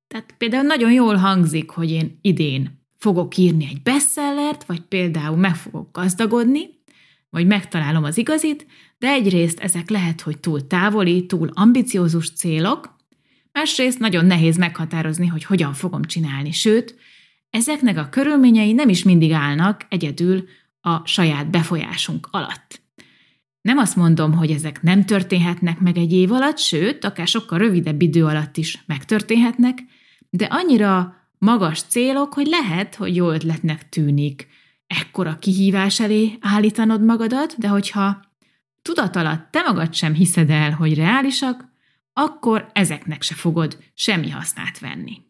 Tehát 0.07 0.35
például 0.39 0.63
nagyon 0.63 0.93
jól 0.93 1.17
hangzik, 1.17 1.71
hogy 1.71 1.91
én 1.91 2.19
idén 2.21 2.87
fogok 2.97 3.37
írni 3.37 3.67
egy 3.71 3.83
bestsellert, 3.83 4.65
vagy 4.65 4.81
például 4.81 5.37
meg 5.37 5.57
fogok 5.57 5.93
gazdagodni, 5.93 6.69
vagy 7.31 7.47
megtalálom 7.47 8.05
az 8.05 8.19
igazit, 8.19 8.67
de 8.99 9.09
egyrészt 9.09 9.61
ezek 9.61 9.91
lehet, 9.91 10.21
hogy 10.21 10.39
túl 10.39 10.67
távoli, 10.67 11.27
túl 11.27 11.51
ambiciózus 11.53 12.31
célok, 12.31 12.94
Másrészt 13.65 13.99
nagyon 13.99 14.25
nehéz 14.25 14.57
meghatározni, 14.57 15.27
hogy 15.27 15.45
hogyan 15.45 15.73
fogom 15.73 16.03
csinálni, 16.03 16.53
sőt, 16.53 16.97
ezeknek 17.51 17.99
a 17.99 18.09
körülményei 18.09 18.73
nem 18.73 18.89
is 18.89 19.03
mindig 19.03 19.33
állnak 19.33 19.87
egyedül 19.89 20.49
a 20.81 21.07
saját 21.07 21.51
befolyásunk 21.51 22.29
alatt. 22.31 22.83
Nem 23.61 23.79
azt 23.79 23.97
mondom, 23.97 24.33
hogy 24.33 24.51
ezek 24.51 24.83
nem 24.83 25.05
történhetnek 25.05 25.79
meg 25.81 25.97
egy 25.97 26.13
év 26.13 26.33
alatt, 26.33 26.59
sőt, 26.59 27.05
akár 27.05 27.27
sokkal 27.27 27.59
rövidebb 27.59 28.03
idő 28.03 28.25
alatt 28.25 28.57
is 28.57 28.83
megtörténhetnek, 28.87 29.79
de 30.31 30.45
annyira 30.45 31.17
magas 31.39 31.83
célok, 31.83 32.35
hogy 32.35 32.47
lehet, 32.47 32.95
hogy 32.95 33.17
jó 33.17 33.31
ötletnek 33.31 33.89
tűnik 33.89 34.47
ekkora 34.87 35.39
kihívás 35.39 36.01
elé 36.01 36.39
állítanod 36.41 37.05
magadat, 37.05 37.55
de 37.59 37.69
hogyha 37.69 38.21
tudat 38.83 39.17
alatt 39.17 39.51
te 39.51 39.63
magad 39.63 39.95
sem 39.95 40.15
hiszed 40.15 40.51
el, 40.51 40.71
hogy 40.71 40.95
reálisak, 40.95 41.73
akkor 42.15 42.71
ezeknek 42.73 43.23
se 43.23 43.35
fogod 43.35 43.79
semmi 43.95 44.31
hasznát 44.31 44.79
venni. 44.79 45.23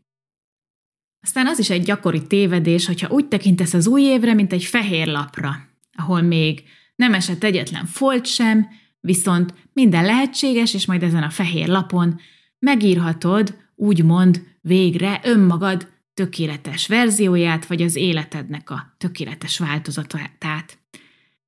Aztán 1.21 1.47
az 1.47 1.59
is 1.59 1.71
egy 1.71 1.83
gyakori 1.83 2.27
tévedés, 2.27 2.87
hogyha 2.87 3.11
úgy 3.11 3.29
tekintesz 3.29 3.75
az 3.75 3.87
új 3.87 4.03
évre, 4.03 4.35
mint 4.35 4.53
egy 4.53 4.65
fehér 4.65 5.07
lapra, 5.07 5.55
ahol 5.93 6.21
még 6.21 6.63
nem 6.97 7.15
esett 7.15 7.45
egyetlen 7.45 7.87
folt 7.87 8.27
sem, 8.27 8.67
viszont 9.01 9.55
minden 9.73 10.05
lehetséges, 10.05 10.75
és 10.75 10.87
majd 10.87 11.03
ezen 11.03 11.23
a 11.23 11.31
fehér 11.31 11.69
lapon 11.69 12.21
megírhatod, 12.59 13.57
úgymond 13.75 14.43
végre 14.61 15.21
önmagad 15.25 15.93
tökéletes 16.15 16.87
verzióját, 16.87 17.67
vagy 17.67 17.83
az 17.83 17.97
életednek 17.97 18.71
a 18.71 18.95
tökéletes 18.99 19.59
változatát. 19.59 20.79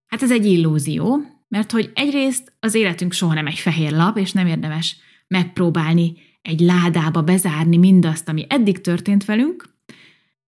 Hát 0.07 0.23
ez 0.23 0.31
egy 0.31 0.47
illúzió, 0.47 1.21
mert 1.49 1.71
hogy 1.71 1.91
egyrészt 1.95 2.53
az 2.61 2.75
életünk 2.75 3.13
soha 3.13 3.35
nem 3.35 3.47
egy 3.47 3.59
fehér 3.59 3.93
lap, 3.93 4.19
és 4.19 4.33
nem 4.33 4.47
érdemes 4.47 4.97
megpróbálni 5.29 6.15
egy 6.43 6.61
ládába 6.61 7.23
bezárni 7.23 7.77
mindazt, 7.77 8.29
ami 8.29 8.47
eddig 8.49 8.81
történt 8.81 9.25
velünk. 9.25 9.75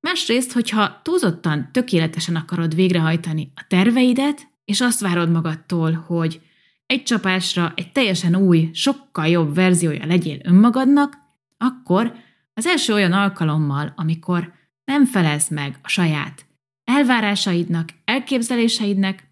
Másrészt, 0.01 0.53
hogyha 0.53 1.01
túlzottan 1.03 1.69
tökéletesen 1.73 2.37
akarod 2.37 2.75
végrehajtani 2.75 3.53
a 3.55 3.65
terveidet, 3.69 4.49
és 4.65 4.81
azt 4.81 5.01
várod 5.01 5.31
magadtól, 5.31 5.93
hogy 5.93 6.41
egy 6.87 7.03
csapásra 7.03 7.73
egy 7.77 7.93
teljesen 7.93 8.37
új, 8.37 8.71
sokkal 8.73 9.27
jobb 9.27 9.55
verziója 9.55 10.07
legyél 10.07 10.39
önmagadnak, 10.43 11.17
akkor 11.57 12.15
az 12.55 12.67
első 12.67 12.93
olyan 12.93 13.13
alkalommal, 13.13 13.93
amikor 13.97 14.53
nem 14.85 15.05
felez 15.05 15.49
meg 15.49 15.79
a 15.83 15.89
saját 15.89 16.47
elvárásaidnak, 16.89 17.89
elképzeléseidnek, 18.05 19.29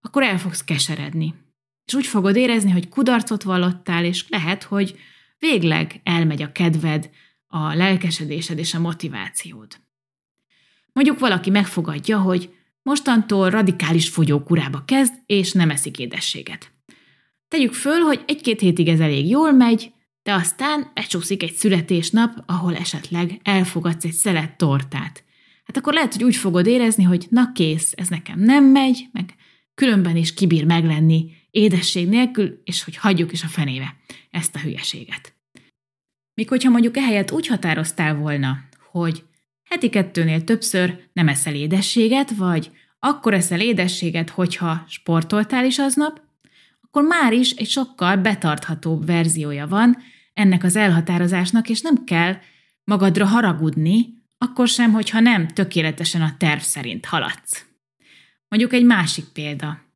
akkor 0.00 0.22
el 0.22 0.38
fogsz 0.38 0.64
keseredni. 0.64 1.34
És 1.88 1.94
úgy 1.94 2.06
fogod 2.06 2.36
érezni, 2.36 2.70
hogy 2.70 2.88
kudarcot 2.88 3.42
vallottál, 3.42 4.04
és 4.04 4.24
lehet, 4.28 4.62
hogy 4.62 4.98
végleg 5.38 6.00
elmegy 6.02 6.42
a 6.42 6.52
kedved, 6.52 7.10
a 7.46 7.74
lelkesedésed 7.74 8.58
és 8.58 8.74
a 8.74 8.78
motivációd. 8.78 9.80
Mondjuk 10.92 11.18
valaki 11.18 11.50
megfogadja, 11.50 12.18
hogy 12.18 12.54
mostantól 12.82 13.50
radikális 13.50 14.08
fogyókurába 14.08 14.84
kezd, 14.84 15.14
és 15.26 15.52
nem 15.52 15.70
eszik 15.70 15.98
édességet. 15.98 16.72
Tegyük 17.48 17.72
föl, 17.72 18.00
hogy 18.00 18.24
egy-két 18.26 18.60
hétig 18.60 18.88
ez 18.88 19.00
elég 19.00 19.28
jól 19.28 19.52
megy, 19.52 19.92
de 20.22 20.32
aztán 20.32 20.90
becsúszik 20.94 21.42
egy 21.42 21.54
születésnap, 21.54 22.42
ahol 22.46 22.76
esetleg 22.76 23.40
elfogadsz 23.42 24.04
egy 24.04 24.12
szelet 24.12 24.56
tortát. 24.56 25.24
Hát 25.64 25.76
akkor 25.76 25.92
lehet, 25.92 26.12
hogy 26.12 26.24
úgy 26.24 26.36
fogod 26.36 26.66
érezni, 26.66 27.02
hogy 27.02 27.26
na 27.30 27.52
kész, 27.52 27.92
ez 27.96 28.08
nekem 28.08 28.40
nem 28.40 28.64
megy, 28.64 29.08
meg 29.12 29.34
különben 29.74 30.16
is 30.16 30.34
kibír 30.34 30.64
meglenni 30.64 31.37
édesség 31.50 32.08
nélkül, 32.08 32.60
és 32.64 32.84
hogy 32.84 32.96
hagyjuk 32.96 33.32
is 33.32 33.42
a 33.42 33.46
fenébe 33.46 33.96
ezt 34.30 34.54
a 34.54 34.58
hülyeséget. 34.58 35.34
Míg 36.34 36.48
hogyha 36.48 36.70
mondjuk 36.70 36.96
ehelyett 36.96 37.30
úgy 37.30 37.46
határoztál 37.46 38.14
volna, 38.14 38.58
hogy 38.90 39.24
heti 39.64 39.88
kettőnél 39.88 40.44
többször 40.44 41.08
nem 41.12 41.28
eszel 41.28 41.54
édességet, 41.54 42.30
vagy 42.30 42.70
akkor 42.98 43.34
eszel 43.34 43.60
édességet, 43.60 44.30
hogyha 44.30 44.84
sportoltál 44.88 45.64
is 45.64 45.78
aznap, 45.78 46.20
akkor 46.80 47.02
már 47.02 47.32
is 47.32 47.50
egy 47.50 47.68
sokkal 47.68 48.16
betarthatóbb 48.16 49.06
verziója 49.06 49.66
van 49.66 49.96
ennek 50.32 50.64
az 50.64 50.76
elhatározásnak, 50.76 51.68
és 51.68 51.80
nem 51.80 52.04
kell 52.04 52.36
magadra 52.84 53.26
haragudni, 53.26 54.16
akkor 54.38 54.68
sem, 54.68 54.92
hogyha 54.92 55.20
nem 55.20 55.48
tökéletesen 55.48 56.22
a 56.22 56.36
terv 56.36 56.60
szerint 56.60 57.06
haladsz. 57.06 57.66
Mondjuk 58.48 58.72
egy 58.72 58.84
másik 58.84 59.24
példa. 59.24 59.87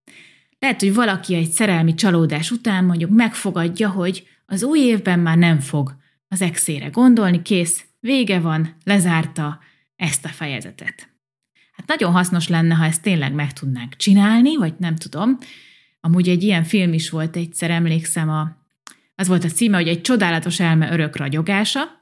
Lehet, 0.63 0.81
hogy 0.81 0.95
valaki 0.95 1.35
egy 1.35 1.51
szerelmi 1.51 1.95
csalódás 1.95 2.51
után 2.51 2.85
mondjuk 2.85 3.11
megfogadja, 3.11 3.91
hogy 3.91 4.27
az 4.47 4.63
új 4.63 4.79
évben 4.79 5.19
már 5.19 5.37
nem 5.37 5.61
fog 5.61 5.97
az 6.29 6.43
exére 6.43 6.87
gondolni, 6.87 7.43
kész, 7.43 7.85
vége 8.01 8.41
van, 8.41 8.77
lezárta 8.85 9.61
ezt 9.97 10.25
a 10.25 10.29
fejezetet. 10.29 11.09
Hát 11.73 11.87
nagyon 11.87 12.13
hasznos 12.13 12.49
lenne, 12.49 12.75
ha 12.75 12.85
ezt 12.85 13.03
tényleg 13.03 13.33
meg 13.33 13.53
tudnánk 13.53 13.97
csinálni, 13.97 14.57
vagy 14.57 14.75
nem 14.79 14.97
tudom. 14.97 15.39
Amúgy 16.01 16.29
egy 16.29 16.43
ilyen 16.43 16.65
film 16.65 16.93
is 16.93 17.11
volt 17.11 17.37
egyszer, 17.37 17.71
emlékszem, 17.71 18.31
a, 18.31 18.57
az 19.15 19.29
volt 19.29 19.45
a 19.45 19.49
címe, 19.49 19.77
hogy 19.77 19.89
egy 19.89 20.01
csodálatos 20.01 20.61
elme 20.61 20.93
örök 20.93 21.17
ragyogása, 21.17 22.01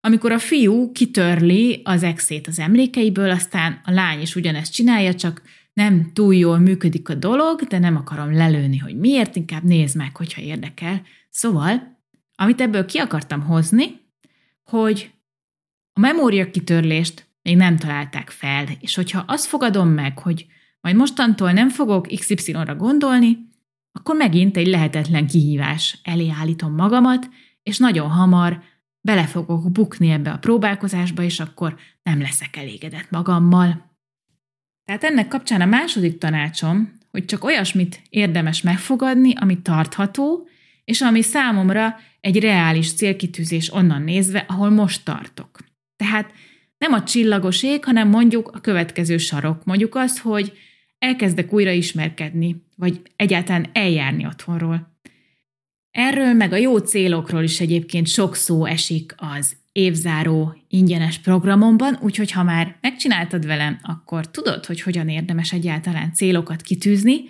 amikor 0.00 0.32
a 0.32 0.38
fiú 0.38 0.92
kitörli 0.92 1.80
az 1.84 2.02
exét 2.02 2.46
az 2.46 2.58
emlékeiből, 2.58 3.30
aztán 3.30 3.80
a 3.84 3.90
lány 3.90 4.20
is 4.20 4.36
ugyanezt 4.36 4.72
csinálja, 4.72 5.14
csak 5.14 5.42
nem 5.80 6.12
túl 6.12 6.34
jól 6.34 6.58
működik 6.58 7.08
a 7.08 7.14
dolog, 7.14 7.60
de 7.60 7.78
nem 7.78 7.96
akarom 7.96 8.32
lelőni, 8.32 8.76
hogy 8.76 8.96
miért, 8.96 9.36
inkább 9.36 9.62
nézd 9.62 9.96
meg, 9.96 10.16
hogyha 10.16 10.40
érdekel. 10.40 11.02
Szóval, 11.30 11.98
amit 12.34 12.60
ebből 12.60 12.84
ki 12.84 12.98
akartam 12.98 13.40
hozni, 13.40 14.00
hogy 14.64 15.10
a 15.92 16.00
memória 16.00 16.50
kitörlést 16.50 17.26
még 17.42 17.56
nem 17.56 17.76
találták 17.76 18.30
fel, 18.30 18.66
és 18.80 18.94
hogyha 18.94 19.24
azt 19.26 19.46
fogadom 19.46 19.88
meg, 19.88 20.18
hogy 20.18 20.46
majd 20.80 20.96
mostantól 20.96 21.52
nem 21.52 21.68
fogok 21.68 22.06
XY-ra 22.06 22.74
gondolni, 22.74 23.38
akkor 23.92 24.16
megint 24.16 24.56
egy 24.56 24.66
lehetetlen 24.66 25.26
kihívás 25.26 26.00
elé 26.02 26.28
állítom 26.28 26.74
magamat, 26.74 27.28
és 27.62 27.78
nagyon 27.78 28.10
hamar 28.10 28.62
bele 29.00 29.26
fogok 29.26 29.72
bukni 29.72 30.10
ebbe 30.10 30.30
a 30.30 30.38
próbálkozásba, 30.38 31.22
és 31.22 31.40
akkor 31.40 31.76
nem 32.02 32.20
leszek 32.20 32.56
elégedett 32.56 33.10
magammal. 33.10 33.89
Tehát 34.90 35.04
ennek 35.04 35.28
kapcsán 35.28 35.60
a 35.60 35.66
második 35.66 36.18
tanácsom, 36.18 36.98
hogy 37.10 37.24
csak 37.24 37.44
olyasmit 37.44 38.02
érdemes 38.08 38.62
megfogadni, 38.62 39.32
ami 39.34 39.62
tartható, 39.62 40.48
és 40.84 41.00
ami 41.00 41.22
számomra 41.22 41.96
egy 42.20 42.40
reális 42.40 42.94
célkitűzés 42.94 43.72
onnan 43.72 44.02
nézve, 44.02 44.44
ahol 44.48 44.70
most 44.70 45.04
tartok. 45.04 45.58
Tehát 45.96 46.32
nem 46.78 46.92
a 46.92 47.02
csillagos 47.02 47.62
ég, 47.62 47.84
hanem 47.84 48.08
mondjuk 48.08 48.48
a 48.48 48.60
következő 48.60 49.18
sarok. 49.18 49.64
Mondjuk 49.64 49.94
az, 49.94 50.20
hogy 50.20 50.52
elkezdek 50.98 51.52
újra 51.52 51.70
ismerkedni, 51.70 52.64
vagy 52.76 53.00
egyáltalán 53.16 53.70
eljárni 53.72 54.26
otthonról. 54.26 54.96
Erről 55.90 56.32
meg 56.32 56.52
a 56.52 56.56
jó 56.56 56.78
célokról 56.78 57.42
is 57.42 57.60
egyébként 57.60 58.06
sok 58.06 58.34
szó 58.34 58.64
esik 58.64 59.14
az 59.16 59.56
évzáró 59.72 60.56
ingyenes 60.68 61.18
programomban, 61.18 61.98
úgyhogy 62.00 62.30
ha 62.30 62.42
már 62.42 62.76
megcsináltad 62.80 63.46
velem, 63.46 63.78
akkor 63.82 64.30
tudod, 64.30 64.66
hogy 64.66 64.80
hogyan 64.80 65.08
érdemes 65.08 65.52
egyáltalán 65.52 66.12
célokat 66.12 66.62
kitűzni, 66.62 67.20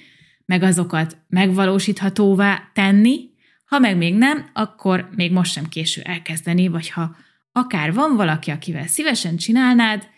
meg 0.44 0.62
azokat 0.62 1.16
megvalósíthatóvá 1.28 2.70
tenni, 2.74 3.28
ha 3.64 3.78
meg 3.78 3.96
még 3.96 4.14
nem, 4.14 4.50
akkor 4.52 5.08
még 5.16 5.32
most 5.32 5.52
sem 5.52 5.68
késő 5.68 6.00
elkezdeni, 6.00 6.68
vagy 6.68 6.90
ha 6.90 7.16
akár 7.52 7.92
van 7.92 8.16
valaki, 8.16 8.50
akivel 8.50 8.86
szívesen 8.86 9.36
csinálnád, 9.36 10.08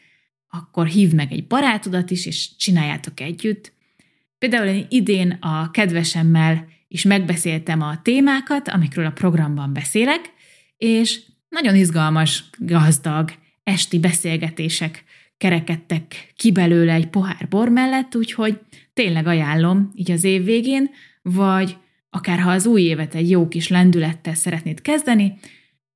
akkor 0.49 0.87
hívd 0.87 1.15
meg 1.15 1.33
egy 1.33 1.47
barátodat 1.47 2.11
is, 2.11 2.27
és 2.27 2.57
csináljátok 2.57 3.21
együtt. 3.21 3.73
Például 4.39 4.67
én 4.67 4.87
idén 4.89 5.31
a 5.31 5.71
kedvesemmel 5.71 6.67
is 6.89 7.03
megbeszéltem 7.03 7.81
a 7.81 8.03
témákat, 8.03 8.69
amikről 8.69 9.07
a 9.07 9.11
programban 9.11 9.73
beszélek, 9.73 10.33
és 10.77 11.21
nagyon 11.53 11.75
izgalmas, 11.75 12.45
gazdag 12.59 13.33
esti 13.63 13.99
beszélgetések 13.99 15.05
kerekedtek 15.37 16.33
ki 16.37 16.53
belőle 16.53 16.93
egy 16.93 17.09
pohár 17.09 17.47
bor 17.49 17.69
mellett, 17.69 18.17
úgyhogy 18.17 18.61
tényleg 18.93 19.27
ajánlom 19.27 19.91
így 19.95 20.11
az 20.11 20.25
év 20.25 20.45
végén, 20.45 20.91
vagy 21.23 21.77
akár 22.11 22.39
ha 22.39 22.51
az 22.51 22.67
új 22.67 22.83
évet 22.83 23.15
egy 23.15 23.31
jó 23.31 23.49
kis 23.49 23.69
lendülettel 23.69 24.35
szeretnéd 24.35 24.81
kezdeni, 24.81 25.39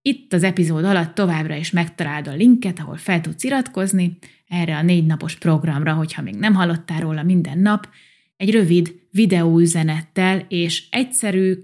itt 0.03 0.33
az 0.33 0.43
epizód 0.43 0.85
alatt 0.85 1.15
továbbra 1.15 1.55
is 1.55 1.71
megtalálod 1.71 2.29
a 2.29 2.35
linket, 2.35 2.79
ahol 2.79 2.97
fel 2.97 3.21
tudsz 3.21 3.45
iratkozni 3.45 4.19
erre 4.49 4.77
a 4.77 4.83
négy 4.83 5.07
napos 5.07 5.37
programra, 5.37 5.93
hogyha 5.93 6.23
még 6.23 6.35
nem 6.35 6.55
hallottál 6.55 7.01
róla 7.01 7.23
minden 7.23 7.59
nap, 7.59 7.89
egy 8.37 8.51
rövid 8.51 8.95
videóüzenettel 9.11 10.47
és 10.49 10.85
egyszerű, 10.91 11.55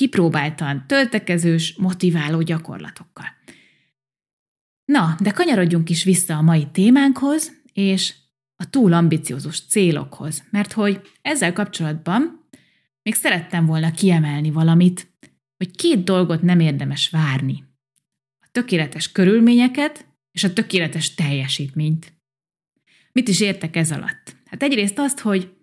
kipróbáltan 0.00 0.84
töltekezős, 0.86 1.74
motiváló 1.76 2.42
gyakorlatokkal. 2.42 3.26
Na, 4.84 5.16
de 5.18 5.30
kanyarodjunk 5.30 5.90
is 5.90 6.04
vissza 6.04 6.36
a 6.36 6.42
mai 6.42 6.66
témánkhoz, 6.72 7.52
és 7.72 8.14
a 8.56 8.70
túl 8.70 8.92
ambiciózus 8.92 9.60
célokhoz, 9.60 10.42
mert 10.50 10.72
hogy 10.72 11.00
ezzel 11.22 11.52
kapcsolatban 11.52 12.48
még 13.02 13.14
szerettem 13.14 13.66
volna 13.66 13.90
kiemelni 13.90 14.50
valamit, 14.50 15.10
hogy 15.56 15.70
két 15.70 16.04
dolgot 16.04 16.42
nem 16.42 16.60
érdemes 16.60 17.08
várni. 17.08 17.64
A 18.40 18.48
tökéletes 18.52 19.12
körülményeket 19.12 20.06
és 20.32 20.44
a 20.44 20.52
tökéletes 20.52 21.14
teljesítményt. 21.14 22.12
Mit 23.12 23.28
is 23.28 23.40
értek 23.40 23.76
ez 23.76 23.90
alatt? 23.92 24.36
Hát 24.44 24.62
egyrészt 24.62 24.98
azt, 24.98 25.18
hogy 25.18 25.54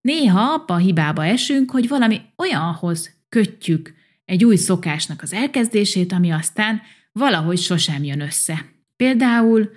Néha 0.00 0.52
abba 0.52 0.74
a 0.74 0.78
hibába 0.78 1.24
esünk, 1.24 1.70
hogy 1.70 1.88
valami 1.88 2.20
olyanhoz 2.36 3.17
kötjük 3.28 3.94
egy 4.24 4.44
új 4.44 4.56
szokásnak 4.56 5.22
az 5.22 5.32
elkezdését, 5.32 6.12
ami 6.12 6.30
aztán 6.30 6.80
valahogy 7.12 7.58
sosem 7.58 8.04
jön 8.04 8.20
össze. 8.20 8.64
Például 8.96 9.70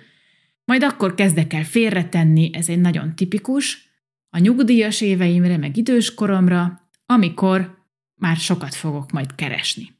majd 0.64 0.82
akkor 0.82 1.14
kezdek 1.14 1.52
el 1.52 1.64
félretenni, 1.64 2.50
ez 2.52 2.68
egy 2.68 2.80
nagyon 2.80 3.16
tipikus, 3.16 3.90
a 4.30 4.38
nyugdíjas 4.38 5.00
éveimre, 5.00 5.56
meg 5.56 5.76
időskoromra, 5.76 6.90
amikor 7.06 7.86
már 8.14 8.36
sokat 8.36 8.74
fogok 8.74 9.10
majd 9.10 9.34
keresni. 9.34 9.96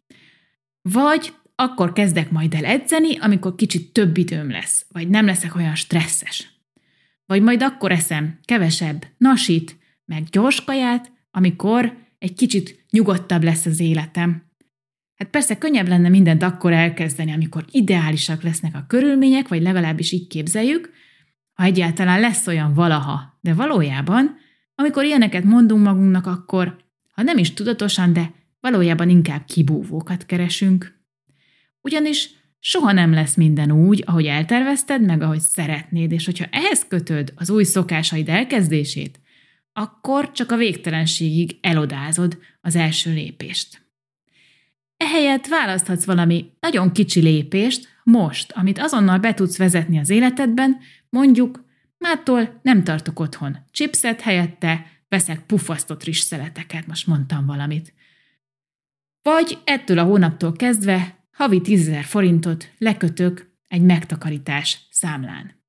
Vagy 0.82 1.34
akkor 1.54 1.92
kezdek 1.92 2.30
majd 2.30 2.54
el 2.54 2.64
edzeni, 2.64 3.18
amikor 3.18 3.54
kicsit 3.54 3.92
több 3.92 4.16
időm 4.16 4.50
lesz, 4.50 4.86
vagy 4.88 5.08
nem 5.08 5.26
leszek 5.26 5.54
olyan 5.54 5.74
stresszes. 5.74 6.50
Vagy 7.26 7.42
majd 7.42 7.62
akkor 7.62 7.92
eszem 7.92 8.38
kevesebb 8.44 9.06
nasit, 9.16 9.76
meg 10.04 10.24
gyors 10.24 10.64
kaját, 10.64 11.12
amikor 11.30 11.96
egy 12.22 12.34
kicsit 12.34 12.84
nyugodtabb 12.90 13.42
lesz 13.42 13.66
az 13.66 13.80
életem. 13.80 14.42
Hát 15.14 15.28
persze 15.30 15.58
könnyebb 15.58 15.88
lenne 15.88 16.08
mindent 16.08 16.42
akkor 16.42 16.72
elkezdeni, 16.72 17.32
amikor 17.32 17.64
ideálisak 17.70 18.42
lesznek 18.42 18.74
a 18.74 18.84
körülmények, 18.88 19.48
vagy 19.48 19.62
legalábbis 19.62 20.12
így 20.12 20.26
képzeljük, 20.26 20.90
ha 21.52 21.64
egyáltalán 21.64 22.20
lesz 22.20 22.46
olyan 22.46 22.74
valaha. 22.74 23.38
De 23.40 23.54
valójában, 23.54 24.36
amikor 24.74 25.04
ilyeneket 25.04 25.44
mondunk 25.44 25.84
magunknak, 25.84 26.26
akkor, 26.26 26.76
ha 27.12 27.22
nem 27.22 27.38
is 27.38 27.52
tudatosan, 27.54 28.12
de 28.12 28.32
valójában 28.60 29.08
inkább 29.08 29.44
kibúvókat 29.44 30.26
keresünk. 30.26 31.00
Ugyanis 31.80 32.30
soha 32.58 32.92
nem 32.92 33.12
lesz 33.12 33.34
minden 33.34 33.72
úgy, 33.72 34.02
ahogy 34.06 34.26
eltervezted, 34.26 35.02
meg 35.02 35.22
ahogy 35.22 35.40
szeretnéd, 35.40 36.12
és 36.12 36.24
hogyha 36.24 36.46
ehhez 36.50 36.84
kötöd 36.88 37.32
az 37.36 37.50
új 37.50 37.64
szokásaid 37.64 38.28
elkezdését, 38.28 39.20
akkor 39.72 40.32
csak 40.32 40.52
a 40.52 40.56
végtelenségig 40.56 41.58
elodázod 41.60 42.38
az 42.60 42.76
első 42.76 43.12
lépést. 43.12 43.82
Ehelyett 44.96 45.46
választhatsz 45.46 46.04
valami 46.04 46.52
nagyon 46.60 46.92
kicsi 46.92 47.20
lépést 47.20 47.88
most, 48.02 48.52
amit 48.52 48.78
azonnal 48.78 49.18
be 49.18 49.34
tudsz 49.34 49.56
vezetni 49.56 49.98
az 49.98 50.10
életedben, 50.10 50.78
mondjuk, 51.08 51.64
mától 51.98 52.60
nem 52.62 52.84
tartok 52.84 53.20
otthon 53.20 53.56
chipset 53.70 54.20
helyette, 54.20 54.86
veszek 55.08 55.46
pufasztott 55.46 56.12
szeleteket, 56.12 56.86
most 56.86 57.06
mondtam 57.06 57.46
valamit. 57.46 57.94
Vagy 59.22 59.58
ettől 59.64 59.98
a 59.98 60.04
hónaptól 60.04 60.52
kezdve 60.52 61.26
havi 61.32 61.60
10 61.60 61.90
forintot 62.02 62.70
lekötök 62.78 63.50
egy 63.68 63.82
megtakarítás 63.82 64.86
számlán. 64.90 65.61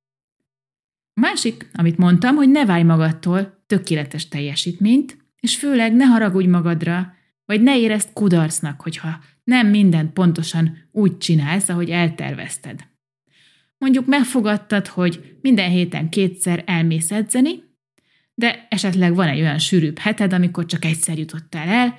Másik, 1.13 1.69
amit 1.73 1.97
mondtam, 1.97 2.35
hogy 2.35 2.49
ne 2.49 2.65
várj 2.65 2.83
magadtól 2.83 3.63
tökéletes 3.67 4.27
teljesítményt, 4.27 5.17
és 5.39 5.55
főleg 5.55 5.95
ne 5.95 6.05
haragudj 6.05 6.47
magadra, 6.47 7.13
vagy 7.45 7.61
ne 7.61 7.79
érezd 7.79 8.13
kudarcnak, 8.13 8.81
hogyha 8.81 9.19
nem 9.43 9.67
mindent 9.67 10.13
pontosan 10.13 10.77
úgy 10.91 11.17
csinálsz, 11.17 11.69
ahogy 11.69 11.89
eltervezted. 11.89 12.79
Mondjuk 13.77 14.05
megfogadtad, 14.05 14.87
hogy 14.87 15.37
minden 15.41 15.69
héten 15.69 16.09
kétszer 16.09 16.63
elmész 16.65 17.11
edzeni, 17.11 17.63
de 18.33 18.67
esetleg 18.69 19.15
van 19.15 19.27
egy 19.27 19.39
olyan 19.39 19.59
sűrűbb 19.59 19.97
heted, 19.97 20.33
amikor 20.33 20.65
csak 20.65 20.85
egyszer 20.85 21.17
jutottál 21.17 21.67
el, 21.67 21.95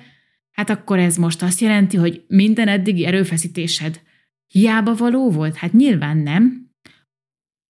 hát 0.51 0.69
akkor 0.69 0.99
ez 0.99 1.17
most 1.17 1.41
azt 1.41 1.59
jelenti, 1.59 1.97
hogy 1.97 2.23
minden 2.27 2.67
eddigi 2.67 3.05
erőfeszítésed 3.05 4.01
hiába 4.47 4.95
való 4.95 5.31
volt? 5.31 5.55
Hát 5.55 5.73
nyilván 5.73 6.17
nem. 6.17 6.64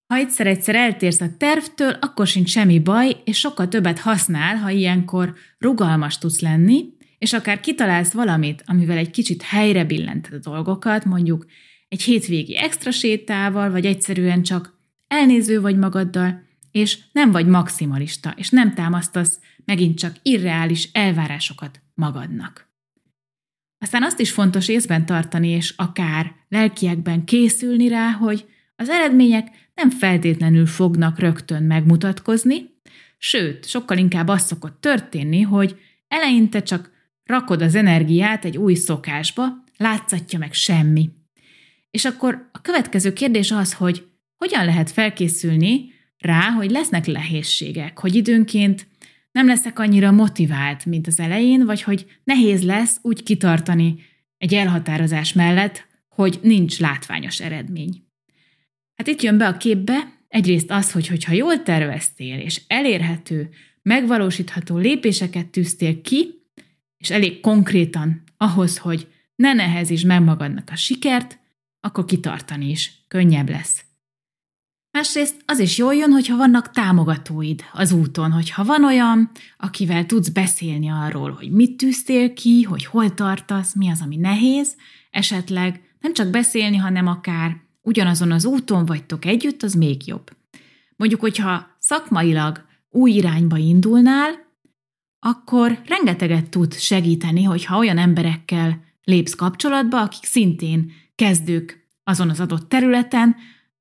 Ha 0.08 0.16
egyszer-egyszer 0.16 0.76
eltérsz 0.76 1.22
a 1.22 1.38
tervtől, 1.38 1.98
akkor 2.02 2.28
sincs 2.28 2.50
semmi 2.50 2.80
baj, 2.80 3.22
és 3.24 3.38
sokkal 3.38 3.68
többet 3.68 4.00
használ, 4.00 4.56
ha 4.56 4.70
ilyenkor 4.70 5.36
rugalmas 5.58 6.18
tudsz 6.18 6.40
lenni, 6.40 6.94
és 7.18 7.34
akár 7.34 7.60
kitalálsz 7.60 8.12
valamit, 8.12 8.64
amivel 8.66 8.98
egy 8.98 9.12
kicsit 9.12 9.42
helyre 9.42 9.86
billented 9.86 10.34
a 10.34 10.50
dolgokat, 10.50 11.06
mondjuk 11.06 11.46
egy 11.88 12.02
hétvégi 12.02 12.58
extra 12.58 12.92
sétával, 12.92 13.72
vagy 13.72 13.86
egyszerűen 13.86 14.44
csak 14.44 14.80
elnéző 15.08 15.62
vagy 15.62 15.78
magaddal, 15.78 16.44
és 16.72 17.00
nem 17.12 17.32
vagy 17.32 17.48
maximalista, 17.48 18.34
és 18.38 18.50
nem 18.50 18.74
támasztasz 18.74 19.40
megint 19.66 19.98
csak 19.98 20.16
irreális 20.22 20.90
elvárásokat 20.92 21.82
magadnak. 21.94 22.74
Aztán 23.78 24.04
azt 24.04 24.20
is 24.20 24.32
fontos 24.32 24.68
észben 24.68 25.06
tartani, 25.06 25.48
és 25.48 25.74
akár 25.78 26.36
lelkiekben 26.50 27.24
készülni 27.24 27.88
rá, 27.88 28.12
hogy 28.12 28.46
az 28.76 28.90
eredmények 28.90 29.65
nem 29.76 29.90
feltétlenül 29.90 30.66
fognak 30.66 31.20
rögtön 31.20 31.64
megmutatkozni, 31.64 32.74
sőt, 33.18 33.68
sokkal 33.68 33.98
inkább 33.98 34.28
az 34.28 34.46
szokott 34.46 34.82
történni, 34.82 35.42
hogy 35.42 35.80
eleinte 36.08 36.64
csak 36.64 36.92
rakod 37.24 37.62
az 37.62 37.76
energiát 37.76 38.46
egy 38.46 38.58
új 38.58 38.74
szokásba, 38.74 39.44
látszatja 39.78 40.40
meg 40.40 40.54
semmi. 40.54 41.10
És 41.92 42.06
akkor 42.06 42.50
a 42.52 42.62
következő 42.62 43.14
kérdés 43.14 43.52
az, 43.52 43.74
hogy 43.74 44.08
hogyan 44.38 44.66
lehet 44.66 44.92
felkészülni 44.92 45.94
rá, 46.18 46.50
hogy 46.50 46.72
lesznek 46.72 47.06
nehézségek, 47.06 48.00
hogy 48.00 48.16
időnként 48.16 48.88
nem 49.32 49.48
leszek 49.48 49.80
annyira 49.80 50.12
motivált, 50.12 50.86
mint 50.86 51.08
az 51.08 51.20
elején, 51.20 51.66
vagy 51.66 51.82
hogy 51.82 52.06
nehéz 52.24 52.64
lesz 52.64 53.00
úgy 53.02 53.24
kitartani 53.24 53.96
egy 54.38 54.54
elhatározás 54.54 55.34
mellett, 55.34 55.88
hogy 56.10 56.40
nincs 56.42 56.80
látványos 56.80 57.40
eredmény. 57.40 58.05
Hát 58.96 59.08
itt 59.08 59.22
jön 59.22 59.38
be 59.38 59.48
a 59.48 59.58
képbe 59.58 60.14
egyrészt 60.28 60.72
az, 60.72 60.92
hogy 60.92 61.08
hogyha 61.08 61.34
jól 61.34 61.64
terveztél, 61.64 62.40
és 62.40 62.62
elérhető, 62.68 63.50
megvalósítható 63.82 64.78
lépéseket 64.78 65.48
tűztél 65.48 66.02
ki, 66.02 66.34
és 66.98 67.10
elég 67.10 67.40
konkrétan 67.40 68.24
ahhoz, 68.38 68.78
hogy 68.78 69.08
ne 69.36 69.54
nehezítsd 69.54 70.06
meg 70.06 70.24
magadnak 70.24 70.70
a 70.72 70.76
sikert, 70.76 71.40
akkor 71.80 72.06
kitartani 72.06 72.70
is 72.70 73.06
könnyebb 73.08 73.50
lesz. 73.50 73.84
Másrészt 74.92 75.36
az 75.46 75.60
is 75.60 75.78
jól 75.78 75.96
jön, 75.96 76.12
hogyha 76.12 76.38
vannak 76.38 76.72
támogatóid 76.72 77.64
az 77.74 77.92
úton, 77.92 78.32
hogyha 78.32 78.64
van 78.64 78.86
olyan, 78.86 79.32
akivel 79.58 80.06
tudsz 80.06 80.30
beszélni 80.30 80.90
arról, 80.90 81.32
hogy 81.32 81.52
mit 81.52 81.78
tűztél 81.78 82.34
ki, 82.34 82.62
hogy 82.62 82.86
hol 82.86 83.14
tartasz, 83.14 83.76
mi 83.76 83.90
az, 83.90 84.02
ami 84.02 84.16
nehéz, 84.16 84.76
esetleg 85.12 85.82
nem 86.00 86.14
csak 86.14 86.30
beszélni, 86.30 86.78
hanem 86.78 87.08
akár 87.08 87.58
ugyanazon 87.86 88.32
az 88.32 88.46
úton 88.46 88.86
vagytok 88.86 89.26
együtt, 89.26 89.64
az 89.64 89.74
még 89.74 90.08
jobb. 90.08 90.32
Mondjuk, 90.96 91.22
hogyha 91.22 91.68
szakmailag 91.80 92.66
új 92.90 93.12
irányba 93.12 93.58
indulnál, 93.58 94.44
akkor 95.20 95.82
rengeteget 95.86 96.50
tud 96.50 96.74
segíteni, 96.74 97.44
hogyha 97.44 97.78
olyan 97.78 97.98
emberekkel 97.98 98.84
lépsz 99.04 99.36
kapcsolatba, 99.36 100.02
akik 100.02 100.24
szintén 100.24 100.92
kezdők 101.16 101.88
azon 102.04 102.30
az 102.30 102.40
adott 102.40 102.70
területen, 102.70 103.36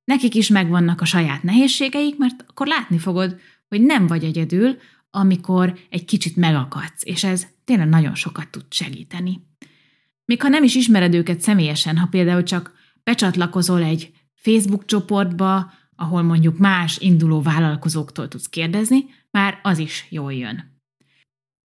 nekik 0.04 0.34
is 0.34 0.48
megvannak 0.48 1.00
a 1.00 1.04
saját 1.04 1.42
nehézségeik, 1.42 2.18
mert 2.18 2.44
akkor 2.48 2.66
látni 2.66 2.98
fogod, 2.98 3.40
hogy 3.68 3.80
nem 3.80 4.06
vagy 4.06 4.24
egyedül, 4.24 4.76
amikor 5.10 5.78
egy 5.90 6.04
kicsit 6.04 6.36
megakadsz, 6.36 7.04
és 7.04 7.24
ez 7.24 7.46
tényleg 7.64 7.88
nagyon 7.88 8.14
sokat 8.14 8.48
tud 8.48 8.64
segíteni. 8.68 9.40
Még 10.24 10.42
ha 10.42 10.48
nem 10.48 10.64
is 10.64 10.74
ismered 10.74 11.14
őket 11.14 11.40
személyesen, 11.40 11.96
ha 11.96 12.06
például 12.06 12.42
csak 12.42 12.72
becsatlakozol 13.04 13.82
egy 13.82 14.12
Facebook 14.34 14.84
csoportba, 14.84 15.72
ahol 15.96 16.22
mondjuk 16.22 16.58
más 16.58 16.98
induló 16.98 17.40
vállalkozóktól 17.42 18.28
tudsz 18.28 18.48
kérdezni, 18.48 19.04
már 19.30 19.58
az 19.62 19.78
is 19.78 20.06
jól 20.10 20.32
jön 20.32 20.74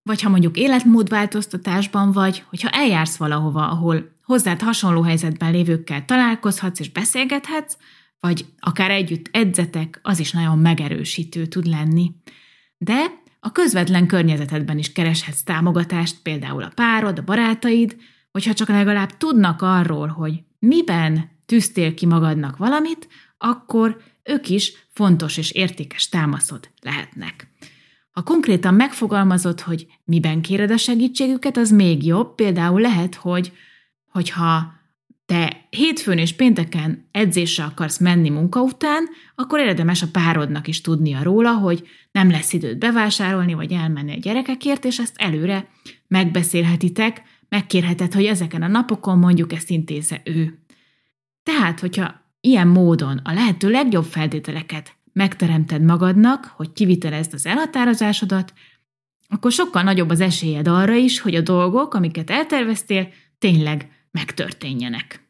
vagy 0.09 0.23
ha 0.23 0.29
mondjuk 0.29 0.57
életmódváltoztatásban 0.57 2.13
vagy, 2.13 2.45
hogyha 2.49 2.69
eljársz 2.69 3.17
valahova, 3.17 3.69
ahol 3.69 4.17
hozzád 4.23 4.61
hasonló 4.61 5.03
helyzetben 5.03 5.53
lévőkkel 5.53 6.05
találkozhatsz 6.05 6.81
és 6.81 6.91
beszélgethetsz, 6.91 7.77
vagy 8.21 8.47
akár 8.61 8.91
együtt 8.91 9.29
edzetek, 9.31 10.01
az 10.03 10.19
is 10.19 10.33
nagyon 10.33 10.59
megerősítő 10.59 11.47
tud 11.47 11.67
lenni. 11.67 12.13
De 12.79 13.05
a 13.41 13.53
közvetlen 13.53 14.07
környezetedben 14.07 14.79
is 14.79 14.93
kereshetsz 14.93 15.43
támogatást, 15.43 16.17
például 16.23 16.63
a 16.63 16.73
párod, 16.75 17.19
a 17.19 17.25
barátaid, 17.25 17.97
hogyha 18.31 18.55
csak 18.55 18.69
legalább 18.69 19.17
tudnak 19.17 19.63
arról, 19.63 20.07
hogy 20.07 20.43
miben 20.59 21.31
tűztél 21.47 21.95
ki 21.95 22.07
magadnak 22.07 22.57
valamit, 22.57 23.09
akkor 23.39 24.01
ők 24.23 24.49
is 24.49 24.73
fontos 24.93 25.37
és 25.37 25.51
értékes 25.51 26.09
támaszod 26.09 26.71
lehetnek. 26.81 27.49
Ha 28.11 28.23
konkrétan 28.23 28.75
megfogalmazod, 28.75 29.61
hogy 29.61 29.87
miben 30.05 30.43
kéred 30.43 30.71
a 30.71 30.77
segítségüket, 30.77 31.57
az 31.57 31.71
még 31.71 32.07
jobb. 32.07 32.35
Például 32.35 32.81
lehet, 32.81 33.15
hogy 33.15 33.53
hogyha 34.11 34.73
te 35.27 35.67
hétfőn 35.71 36.19
és 36.19 36.33
pénteken 36.33 37.09
edzésre 37.11 37.65
akarsz 37.65 37.99
menni 37.99 38.29
munka 38.29 38.61
után, 38.61 39.09
akkor 39.35 39.61
érdemes 39.61 40.03
a 40.03 40.11
párodnak 40.13 40.69
is 40.69 40.81
tudnia 40.81 41.23
róla, 41.23 41.53
hogy 41.53 41.89
nem 42.13 42.31
lesz 42.31 42.53
időt 42.53 42.79
bevásárolni, 42.79 43.55
vagy 43.55 43.73
elmenni 43.73 44.13
a 44.13 44.19
gyerekekért, 44.21 44.85
és 44.85 44.99
ezt 44.99 45.15
előre 45.17 45.69
megbeszélhetitek, 46.07 47.23
megkérheted, 47.49 48.13
hogy 48.13 48.25
ezeken 48.25 48.63
a 48.63 48.69
napokon 48.69 49.19
mondjuk 49.19 49.53
ezt 49.53 49.71
intézze 49.71 50.21
ő. 50.25 50.59
Tehát, 51.43 51.81
hogyha 51.81 52.21
ilyen 52.41 52.69
módon 52.69 53.21
a 53.25 53.33
lehető 53.33 53.71
legjobb 53.71 54.05
feltételeket 54.05 54.97
megteremted 55.13 55.83
magadnak, 55.83 56.45
hogy 56.57 56.73
kivitelezd 56.73 57.35
az 57.35 57.47
elhatározásodat, 57.47 58.53
akkor 59.29 59.53
sokkal 59.53 59.83
nagyobb 59.83 60.11
az 60.11 60.21
esélyed 60.21 60.69
arra 60.69 60.95
is, 60.95 61.21
hogy 61.21 61.35
a 61.35 61.41
dolgok, 61.41 61.95
amiket 61.95 62.31
elterveztél, 62.31 63.09
tényleg 63.39 63.91
megtörténjenek. 64.11 65.27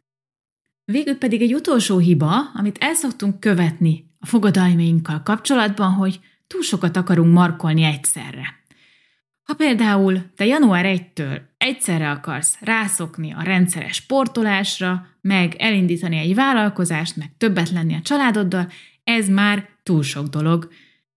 Végül 0.84 1.18
pedig 1.18 1.42
egy 1.42 1.54
utolsó 1.54 1.98
hiba, 1.98 2.50
amit 2.54 2.78
el 2.80 2.94
szoktunk 2.94 3.40
követni 3.40 4.10
a 4.18 4.26
fogadalmainkkal 4.26 5.22
kapcsolatban, 5.22 5.92
hogy 5.92 6.20
túl 6.46 6.62
sokat 6.62 6.96
akarunk 6.96 7.32
markolni 7.32 7.82
egyszerre. 7.82 8.56
Ha 9.42 9.54
például 9.54 10.22
te 10.36 10.46
január 10.46 10.84
1-től 10.88 11.40
egyszerre 11.68 12.10
akarsz 12.10 12.56
rászokni 12.60 13.32
a 13.32 13.42
rendszeres 13.42 13.94
sportolásra, 13.94 15.06
meg 15.20 15.54
elindítani 15.58 16.16
egy 16.16 16.34
vállalkozást, 16.34 17.16
meg 17.16 17.30
többet 17.36 17.70
lenni 17.70 17.94
a 17.94 18.02
családoddal, 18.02 18.68
ez 19.04 19.28
már 19.28 19.68
túl 19.82 20.02
sok 20.02 20.26
dolog. 20.26 20.68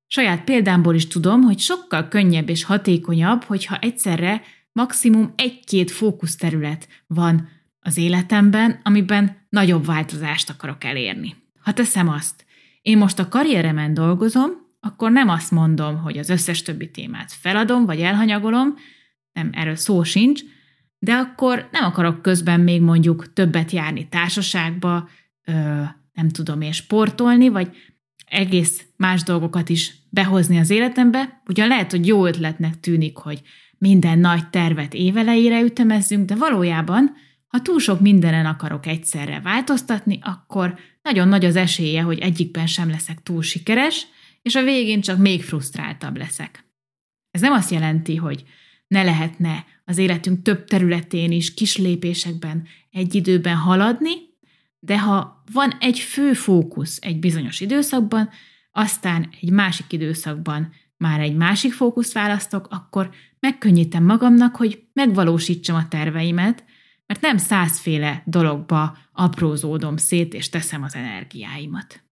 Saját 0.07 0.43
példámból 0.43 0.95
is 0.95 1.07
tudom, 1.07 1.41
hogy 1.41 1.59
sokkal 1.59 2.07
könnyebb 2.07 2.49
és 2.49 2.63
hatékonyabb, 2.63 3.43
hogyha 3.43 3.77
egyszerre 3.77 4.41
maximum 4.71 5.33
egy-két 5.35 5.91
fókuszterület 5.91 6.87
van 7.07 7.49
az 7.79 7.97
életemben, 7.97 8.79
amiben 8.83 9.45
nagyobb 9.49 9.85
változást 9.85 10.49
akarok 10.49 10.83
elérni. 10.83 11.35
Ha 11.61 11.73
teszem 11.73 12.09
azt, 12.09 12.45
én 12.81 12.97
most 12.97 13.19
a 13.19 13.27
karrieremen 13.27 13.93
dolgozom, 13.93 14.51
akkor 14.79 15.11
nem 15.11 15.29
azt 15.29 15.51
mondom, 15.51 15.97
hogy 15.97 16.17
az 16.17 16.29
összes 16.29 16.61
többi 16.61 16.91
témát 16.91 17.31
feladom, 17.31 17.85
vagy 17.85 17.99
elhanyagolom, 17.99 18.75
nem, 19.33 19.49
erről 19.53 19.75
szó 19.75 20.03
sincs, 20.03 20.41
de 20.99 21.13
akkor 21.13 21.69
nem 21.71 21.83
akarok 21.83 22.21
közben 22.21 22.59
még 22.59 22.81
mondjuk 22.81 23.33
többet 23.33 23.71
járni 23.71 24.07
társaságba, 24.09 25.09
ö, 25.45 25.53
nem 26.13 26.29
tudom 26.29 26.61
én 26.61 26.71
sportolni, 26.71 27.49
vagy 27.49 27.69
egész 28.25 28.85
más 28.97 29.23
dolgokat 29.23 29.69
is 29.69 29.93
behozni 30.09 30.57
az 30.57 30.69
életembe. 30.69 31.41
Ugyan 31.45 31.67
lehet, 31.67 31.91
hogy 31.91 32.07
jó 32.07 32.25
ötletnek 32.25 32.79
tűnik, 32.79 33.17
hogy 33.17 33.41
minden 33.77 34.19
nagy 34.19 34.49
tervet 34.49 34.93
évelejére 34.93 35.61
ütemezzünk, 35.61 36.25
de 36.25 36.35
valójában, 36.35 37.11
ha 37.47 37.61
túl 37.61 37.79
sok 37.79 37.99
mindenen 37.99 38.45
akarok 38.45 38.85
egyszerre 38.85 39.39
változtatni, 39.39 40.19
akkor 40.21 40.79
nagyon 41.01 41.27
nagy 41.27 41.45
az 41.45 41.55
esélye, 41.55 42.01
hogy 42.01 42.19
egyikben 42.19 42.67
sem 42.67 42.89
leszek 42.89 43.23
túl 43.23 43.41
sikeres, 43.41 44.07
és 44.41 44.55
a 44.55 44.63
végén 44.63 45.01
csak 45.01 45.17
még 45.17 45.43
frusztráltabb 45.43 46.17
leszek. 46.17 46.65
Ez 47.31 47.41
nem 47.41 47.53
azt 47.53 47.71
jelenti, 47.71 48.15
hogy 48.15 48.43
ne 48.91 49.03
lehetne 49.03 49.65
az 49.85 49.97
életünk 49.97 50.41
több 50.41 50.65
területén 50.65 51.31
is 51.31 51.53
kis 51.53 51.77
lépésekben 51.77 52.67
egy 52.89 53.15
időben 53.15 53.55
haladni, 53.55 54.11
de 54.79 54.99
ha 54.99 55.43
van 55.51 55.73
egy 55.79 55.99
fő 55.99 56.33
fókusz 56.33 56.97
egy 57.01 57.19
bizonyos 57.19 57.59
időszakban, 57.59 58.29
aztán 58.71 59.29
egy 59.41 59.51
másik 59.51 59.91
időszakban 59.91 60.73
már 60.97 61.19
egy 61.19 61.35
másik 61.35 61.73
fókuszt 61.73 62.13
választok, 62.13 62.67
akkor 62.69 63.09
megkönnyítem 63.39 64.03
magamnak, 64.03 64.55
hogy 64.55 64.83
megvalósítsam 64.93 65.75
a 65.75 65.87
terveimet, 65.87 66.63
mert 67.05 67.21
nem 67.21 67.37
százféle 67.37 68.23
dologba 68.25 68.97
aprózódom 69.11 69.97
szét, 69.97 70.33
és 70.33 70.49
teszem 70.49 70.83
az 70.83 70.95
energiáimat. 70.95 72.03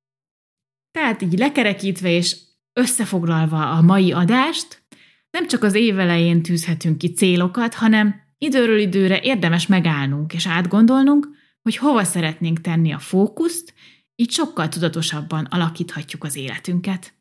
Tehát 0.92 1.22
így 1.22 1.38
lekerekítve 1.38 2.10
és 2.10 2.38
összefoglalva 2.74 3.72
a 3.72 3.82
mai 3.82 4.12
adást, 4.12 4.88
nem 5.32 5.48
csak 5.48 5.64
az 5.64 5.74
év 5.74 6.00
elején 6.00 6.42
tűzhetünk 6.42 6.98
ki 6.98 7.14
célokat, 7.14 7.74
hanem 7.74 8.16
időről 8.38 8.80
időre 8.80 9.20
érdemes 9.22 9.68
megállnunk 9.68 10.34
és 10.34 10.48
átgondolnunk, 10.48 11.28
hogy 11.62 11.76
hova 11.76 12.04
szeretnénk 12.04 12.62
tenni 12.62 12.92
a 12.92 13.00
fókuszt, 13.00 13.74
így 14.16 14.32
sokkal 14.32 14.70
tudatosabban 14.70 15.46
alakíthatjuk 15.46 16.24
az 16.24 16.36
életünket. 16.36 17.14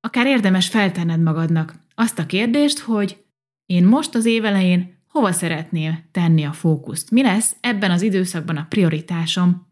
Akár 0.00 0.26
érdemes 0.26 0.68
feltenned 0.68 1.20
magadnak 1.20 1.74
azt 1.94 2.18
a 2.18 2.26
kérdést, 2.26 2.78
hogy 2.78 3.24
én 3.66 3.84
most 3.84 4.14
az 4.14 4.24
év 4.24 4.44
elején 4.44 5.00
hova 5.08 5.32
szeretnél 5.32 6.08
tenni 6.12 6.44
a 6.44 6.52
fókuszt? 6.52 7.10
Mi 7.10 7.22
lesz 7.22 7.56
ebben 7.60 7.90
az 7.90 8.02
időszakban 8.02 8.56
a 8.56 8.66
prioritásom? 8.68 9.70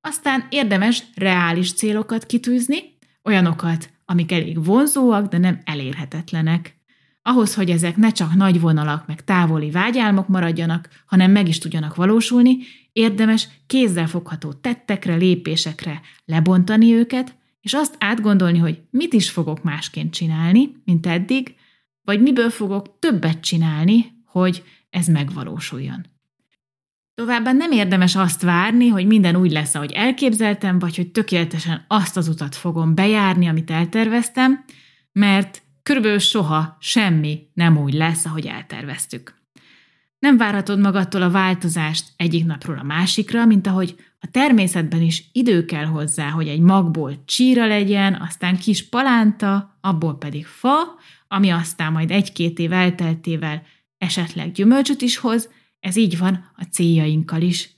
Aztán 0.00 0.46
érdemes 0.50 1.02
reális 1.14 1.72
célokat 1.72 2.26
kitűzni, 2.26 2.78
olyanokat, 3.24 3.90
amik 4.12 4.32
elég 4.32 4.64
vonzóak, 4.64 5.28
de 5.28 5.38
nem 5.38 5.60
elérhetetlenek. 5.64 6.76
Ahhoz, 7.22 7.54
hogy 7.54 7.70
ezek 7.70 7.96
ne 7.96 8.10
csak 8.10 8.34
nagy 8.34 8.60
vonalak 8.60 9.06
meg 9.06 9.24
távoli 9.24 9.70
vágyálmok 9.70 10.28
maradjanak, 10.28 10.88
hanem 11.06 11.30
meg 11.30 11.48
is 11.48 11.58
tudjanak 11.58 11.94
valósulni, 11.94 12.56
érdemes 12.92 13.48
kézzelfogható 13.66 14.52
tettekre, 14.52 15.14
lépésekre 15.14 16.00
lebontani 16.24 16.94
őket, 16.94 17.36
és 17.60 17.72
azt 17.72 17.96
átgondolni, 17.98 18.58
hogy 18.58 18.82
mit 18.90 19.12
is 19.12 19.30
fogok 19.30 19.62
másként 19.62 20.12
csinálni, 20.14 20.72
mint 20.84 21.06
eddig, 21.06 21.54
vagy 22.04 22.20
miből 22.22 22.50
fogok 22.50 22.98
többet 22.98 23.40
csinálni, 23.40 24.22
hogy 24.24 24.62
ez 24.90 25.06
megvalósuljon. 25.06 26.06
Továbbá 27.14 27.52
nem 27.52 27.72
érdemes 27.72 28.16
azt 28.16 28.42
várni, 28.42 28.88
hogy 28.88 29.06
minden 29.06 29.36
úgy 29.36 29.50
lesz, 29.50 29.74
ahogy 29.74 29.92
elképzeltem, 29.92 30.78
vagy 30.78 30.96
hogy 30.96 31.10
tökéletesen 31.10 31.84
azt 31.88 32.16
az 32.16 32.28
utat 32.28 32.54
fogom 32.54 32.94
bejárni, 32.94 33.48
amit 33.48 33.70
elterveztem, 33.70 34.64
mert 35.12 35.62
körülbelül 35.82 36.18
soha 36.18 36.76
semmi 36.80 37.48
nem 37.54 37.78
úgy 37.78 37.94
lesz, 37.94 38.24
ahogy 38.24 38.46
elterveztük. 38.46 39.40
Nem 40.18 40.36
várhatod 40.36 40.80
magadtól 40.80 41.22
a 41.22 41.30
változást 41.30 42.12
egyik 42.16 42.44
napról 42.44 42.78
a 42.78 42.82
másikra, 42.82 43.46
mint 43.46 43.66
ahogy 43.66 43.96
a 44.20 44.26
természetben 44.30 45.02
is 45.02 45.28
idő 45.32 45.64
kell 45.64 45.84
hozzá, 45.84 46.28
hogy 46.28 46.48
egy 46.48 46.60
magból 46.60 47.22
csíra 47.24 47.66
legyen, 47.66 48.14
aztán 48.28 48.58
kis 48.58 48.88
palánta, 48.88 49.78
abból 49.80 50.18
pedig 50.18 50.46
fa, 50.46 50.78
ami 51.28 51.50
aztán 51.50 51.92
majd 51.92 52.10
egy-két 52.10 52.58
év 52.58 52.72
elteltével 52.72 53.62
esetleg 53.98 54.52
gyümölcsöt 54.52 55.02
is 55.02 55.16
hoz, 55.16 55.48
ez 55.82 55.96
így 55.96 56.18
van 56.18 56.52
a 56.56 56.62
céljainkkal 56.62 57.42
is. 57.42 57.70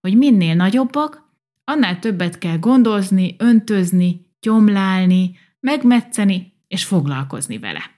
Hogy 0.00 0.16
minél 0.16 0.54
nagyobbak, 0.54 1.34
annál 1.64 1.98
többet 1.98 2.38
kell 2.38 2.58
gondozni, 2.58 3.34
öntözni, 3.38 4.26
gyomlálni, 4.40 5.36
megmetszeni 5.60 6.52
és 6.68 6.84
foglalkozni 6.84 7.58
vele. 7.58 7.90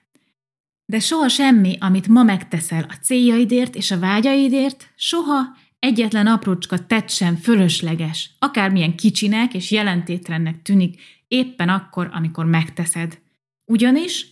De 0.84 0.98
soha 0.98 1.28
semmi, 1.28 1.76
amit 1.80 2.08
ma 2.08 2.22
megteszel 2.22 2.86
a 2.88 2.94
céljaidért 3.02 3.74
és 3.74 3.90
a 3.90 3.98
vágyaidért, 3.98 4.92
soha 4.96 5.56
egyetlen 5.78 6.26
aprócska 6.26 6.86
tett 6.86 7.10
sem 7.10 7.36
fölösleges, 7.36 8.30
akármilyen 8.38 8.96
kicsinek 8.96 9.54
és 9.54 9.70
jelentétlennek 9.70 10.62
tűnik 10.62 11.00
éppen 11.28 11.68
akkor, 11.68 12.10
amikor 12.12 12.44
megteszed. 12.44 13.18
Ugyanis 13.64 14.26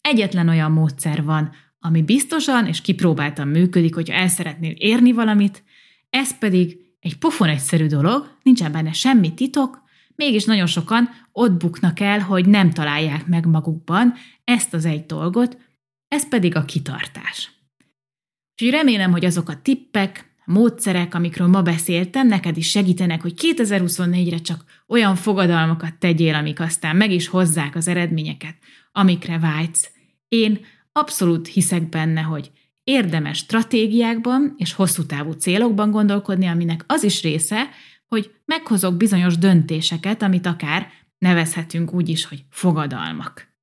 egyetlen 0.00 0.48
olyan 0.48 0.72
módszer 0.72 1.24
van, 1.24 1.52
ami 1.86 2.02
biztosan 2.02 2.66
és 2.66 2.80
kipróbáltan 2.80 3.48
működik, 3.48 3.94
hogyha 3.94 4.14
el 4.14 4.28
szeretnél 4.28 4.70
érni 4.70 5.12
valamit, 5.12 5.62
ez 6.10 6.38
pedig 6.38 6.78
egy 7.00 7.18
pofon 7.18 7.48
egyszerű 7.48 7.86
dolog, 7.86 8.36
nincsen 8.42 8.72
benne 8.72 8.92
semmi 8.92 9.34
titok, 9.34 9.82
mégis 10.14 10.44
nagyon 10.44 10.66
sokan 10.66 11.08
ott 11.32 11.52
buknak 11.52 12.00
el, 12.00 12.20
hogy 12.20 12.48
nem 12.48 12.70
találják 12.70 13.26
meg 13.26 13.46
magukban 13.46 14.14
ezt 14.44 14.74
az 14.74 14.84
egy 14.84 15.06
dolgot, 15.06 15.58
ez 16.08 16.28
pedig 16.28 16.56
a 16.56 16.64
kitartás. 16.64 17.50
Úgyhogy 18.52 18.70
remélem, 18.70 19.10
hogy 19.10 19.24
azok 19.24 19.48
a 19.48 19.60
tippek, 19.62 20.34
módszerek, 20.44 21.14
amikről 21.14 21.46
ma 21.46 21.62
beszéltem, 21.62 22.26
neked 22.26 22.56
is 22.56 22.70
segítenek, 22.70 23.22
hogy 23.22 23.32
2024-re 23.36 24.38
csak 24.38 24.64
olyan 24.86 25.14
fogadalmakat 25.14 25.94
tegyél, 25.94 26.34
amik 26.34 26.60
aztán 26.60 26.96
meg 26.96 27.10
is 27.10 27.28
hozzák 27.28 27.74
az 27.74 27.88
eredményeket, 27.88 28.56
amikre 28.92 29.38
vágysz. 29.38 29.90
Én 30.28 30.60
abszolút 30.96 31.46
hiszek 31.46 31.88
benne, 31.88 32.20
hogy 32.20 32.50
érdemes 32.84 33.38
stratégiákban 33.38 34.54
és 34.56 34.72
hosszú 34.72 35.06
távú 35.06 35.32
célokban 35.32 35.90
gondolkodni, 35.90 36.46
aminek 36.46 36.84
az 36.86 37.02
is 37.02 37.22
része, 37.22 37.68
hogy 38.06 38.34
meghozok 38.44 38.96
bizonyos 38.96 39.38
döntéseket, 39.38 40.22
amit 40.22 40.46
akár 40.46 40.88
nevezhetünk 41.18 41.92
úgy 41.92 42.08
is, 42.08 42.24
hogy 42.24 42.44
fogadalmak. 42.50 43.54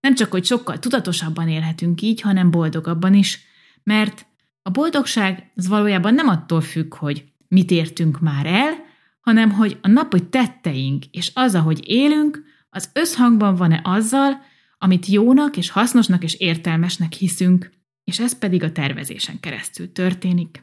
Nem 0.00 0.14
csak, 0.14 0.30
hogy 0.30 0.44
sokkal 0.44 0.78
tudatosabban 0.78 1.48
élhetünk 1.48 2.02
így, 2.02 2.20
hanem 2.20 2.50
boldogabban 2.50 3.14
is, 3.14 3.40
mert 3.82 4.26
a 4.62 4.70
boldogság 4.70 5.52
az 5.56 5.68
valójában 5.68 6.14
nem 6.14 6.28
attól 6.28 6.60
függ, 6.60 6.94
hogy 6.94 7.24
mit 7.48 7.70
értünk 7.70 8.20
már 8.20 8.46
el, 8.46 8.72
hanem 9.20 9.50
hogy 9.50 9.78
a 9.82 9.88
napi 9.88 10.28
tetteink 10.28 11.04
és 11.10 11.30
az, 11.34 11.54
ahogy 11.54 11.88
élünk, 11.88 12.42
az 12.70 12.90
összhangban 12.92 13.56
van-e 13.56 13.80
azzal, 13.84 14.52
amit 14.84 15.06
jónak 15.06 15.56
és 15.56 15.70
hasznosnak 15.70 16.22
és 16.22 16.34
értelmesnek 16.34 17.12
hiszünk, 17.12 17.70
és 18.04 18.20
ez 18.20 18.38
pedig 18.38 18.62
a 18.62 18.72
tervezésen 18.72 19.40
keresztül 19.40 19.92
történik. 19.92 20.62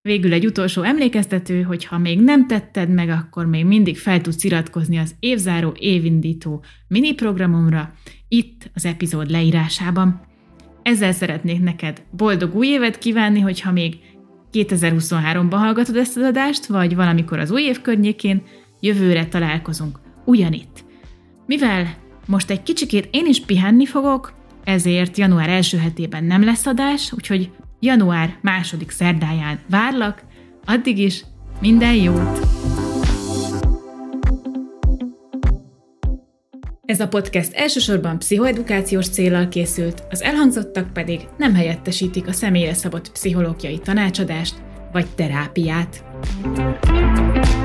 Végül 0.00 0.32
egy 0.32 0.46
utolsó 0.46 0.82
emlékeztető, 0.82 1.62
hogy 1.62 1.84
ha 1.84 1.98
még 1.98 2.20
nem 2.20 2.46
tetted 2.46 2.88
meg, 2.88 3.08
akkor 3.08 3.46
még 3.46 3.64
mindig 3.64 3.98
fel 3.98 4.20
tudsz 4.20 4.44
iratkozni 4.44 4.96
az 4.98 5.14
évzáró 5.20 5.74
évindító 5.78 6.64
mini 6.88 7.14
programomra, 7.14 7.94
itt 8.28 8.70
az 8.74 8.84
epizód 8.84 9.30
leírásában. 9.30 10.20
Ezzel 10.82 11.12
szeretnék 11.12 11.60
neked 11.60 12.02
boldog 12.10 12.54
új 12.54 12.66
évet 12.66 12.98
kívánni, 12.98 13.40
hogyha 13.40 13.72
még 13.72 13.98
2023-ban 14.52 15.50
hallgatod 15.50 15.96
ezt 15.96 16.16
az 16.16 16.22
adást, 16.22 16.66
vagy 16.66 16.94
valamikor 16.94 17.38
az 17.38 17.50
új 17.50 17.62
év 17.62 17.80
környékén, 17.80 18.42
jövőre 18.80 19.26
találkozunk 19.26 19.98
ugyanitt. 20.24 20.84
Mivel 21.46 22.01
most 22.26 22.50
egy 22.50 22.62
kicsikét 22.62 23.08
én 23.10 23.26
is 23.26 23.40
pihenni 23.40 23.86
fogok, 23.86 24.32
ezért 24.64 25.18
január 25.18 25.48
első 25.48 25.78
hetében 25.78 26.24
nem 26.24 26.44
lesz 26.44 26.66
adás, 26.66 27.12
úgyhogy 27.12 27.50
január 27.80 28.36
második 28.40 28.90
szerdáján 28.90 29.58
várlak, 29.70 30.22
addig 30.64 30.98
is 30.98 31.24
minden 31.60 31.94
jót! 31.94 32.46
Ez 36.84 37.00
a 37.00 37.08
podcast 37.08 37.52
elsősorban 37.52 38.18
pszichoedukációs 38.18 39.08
célral 39.08 39.48
készült, 39.48 40.02
az 40.10 40.22
elhangzottak 40.22 40.92
pedig 40.92 41.20
nem 41.38 41.54
helyettesítik 41.54 42.26
a 42.26 42.32
személyre 42.32 42.74
szabott 42.74 43.12
pszichológiai 43.12 43.78
tanácsadást 43.78 44.54
vagy 44.92 45.06
terápiát. 45.14 46.04
thank 46.42 47.46
you 47.46 47.61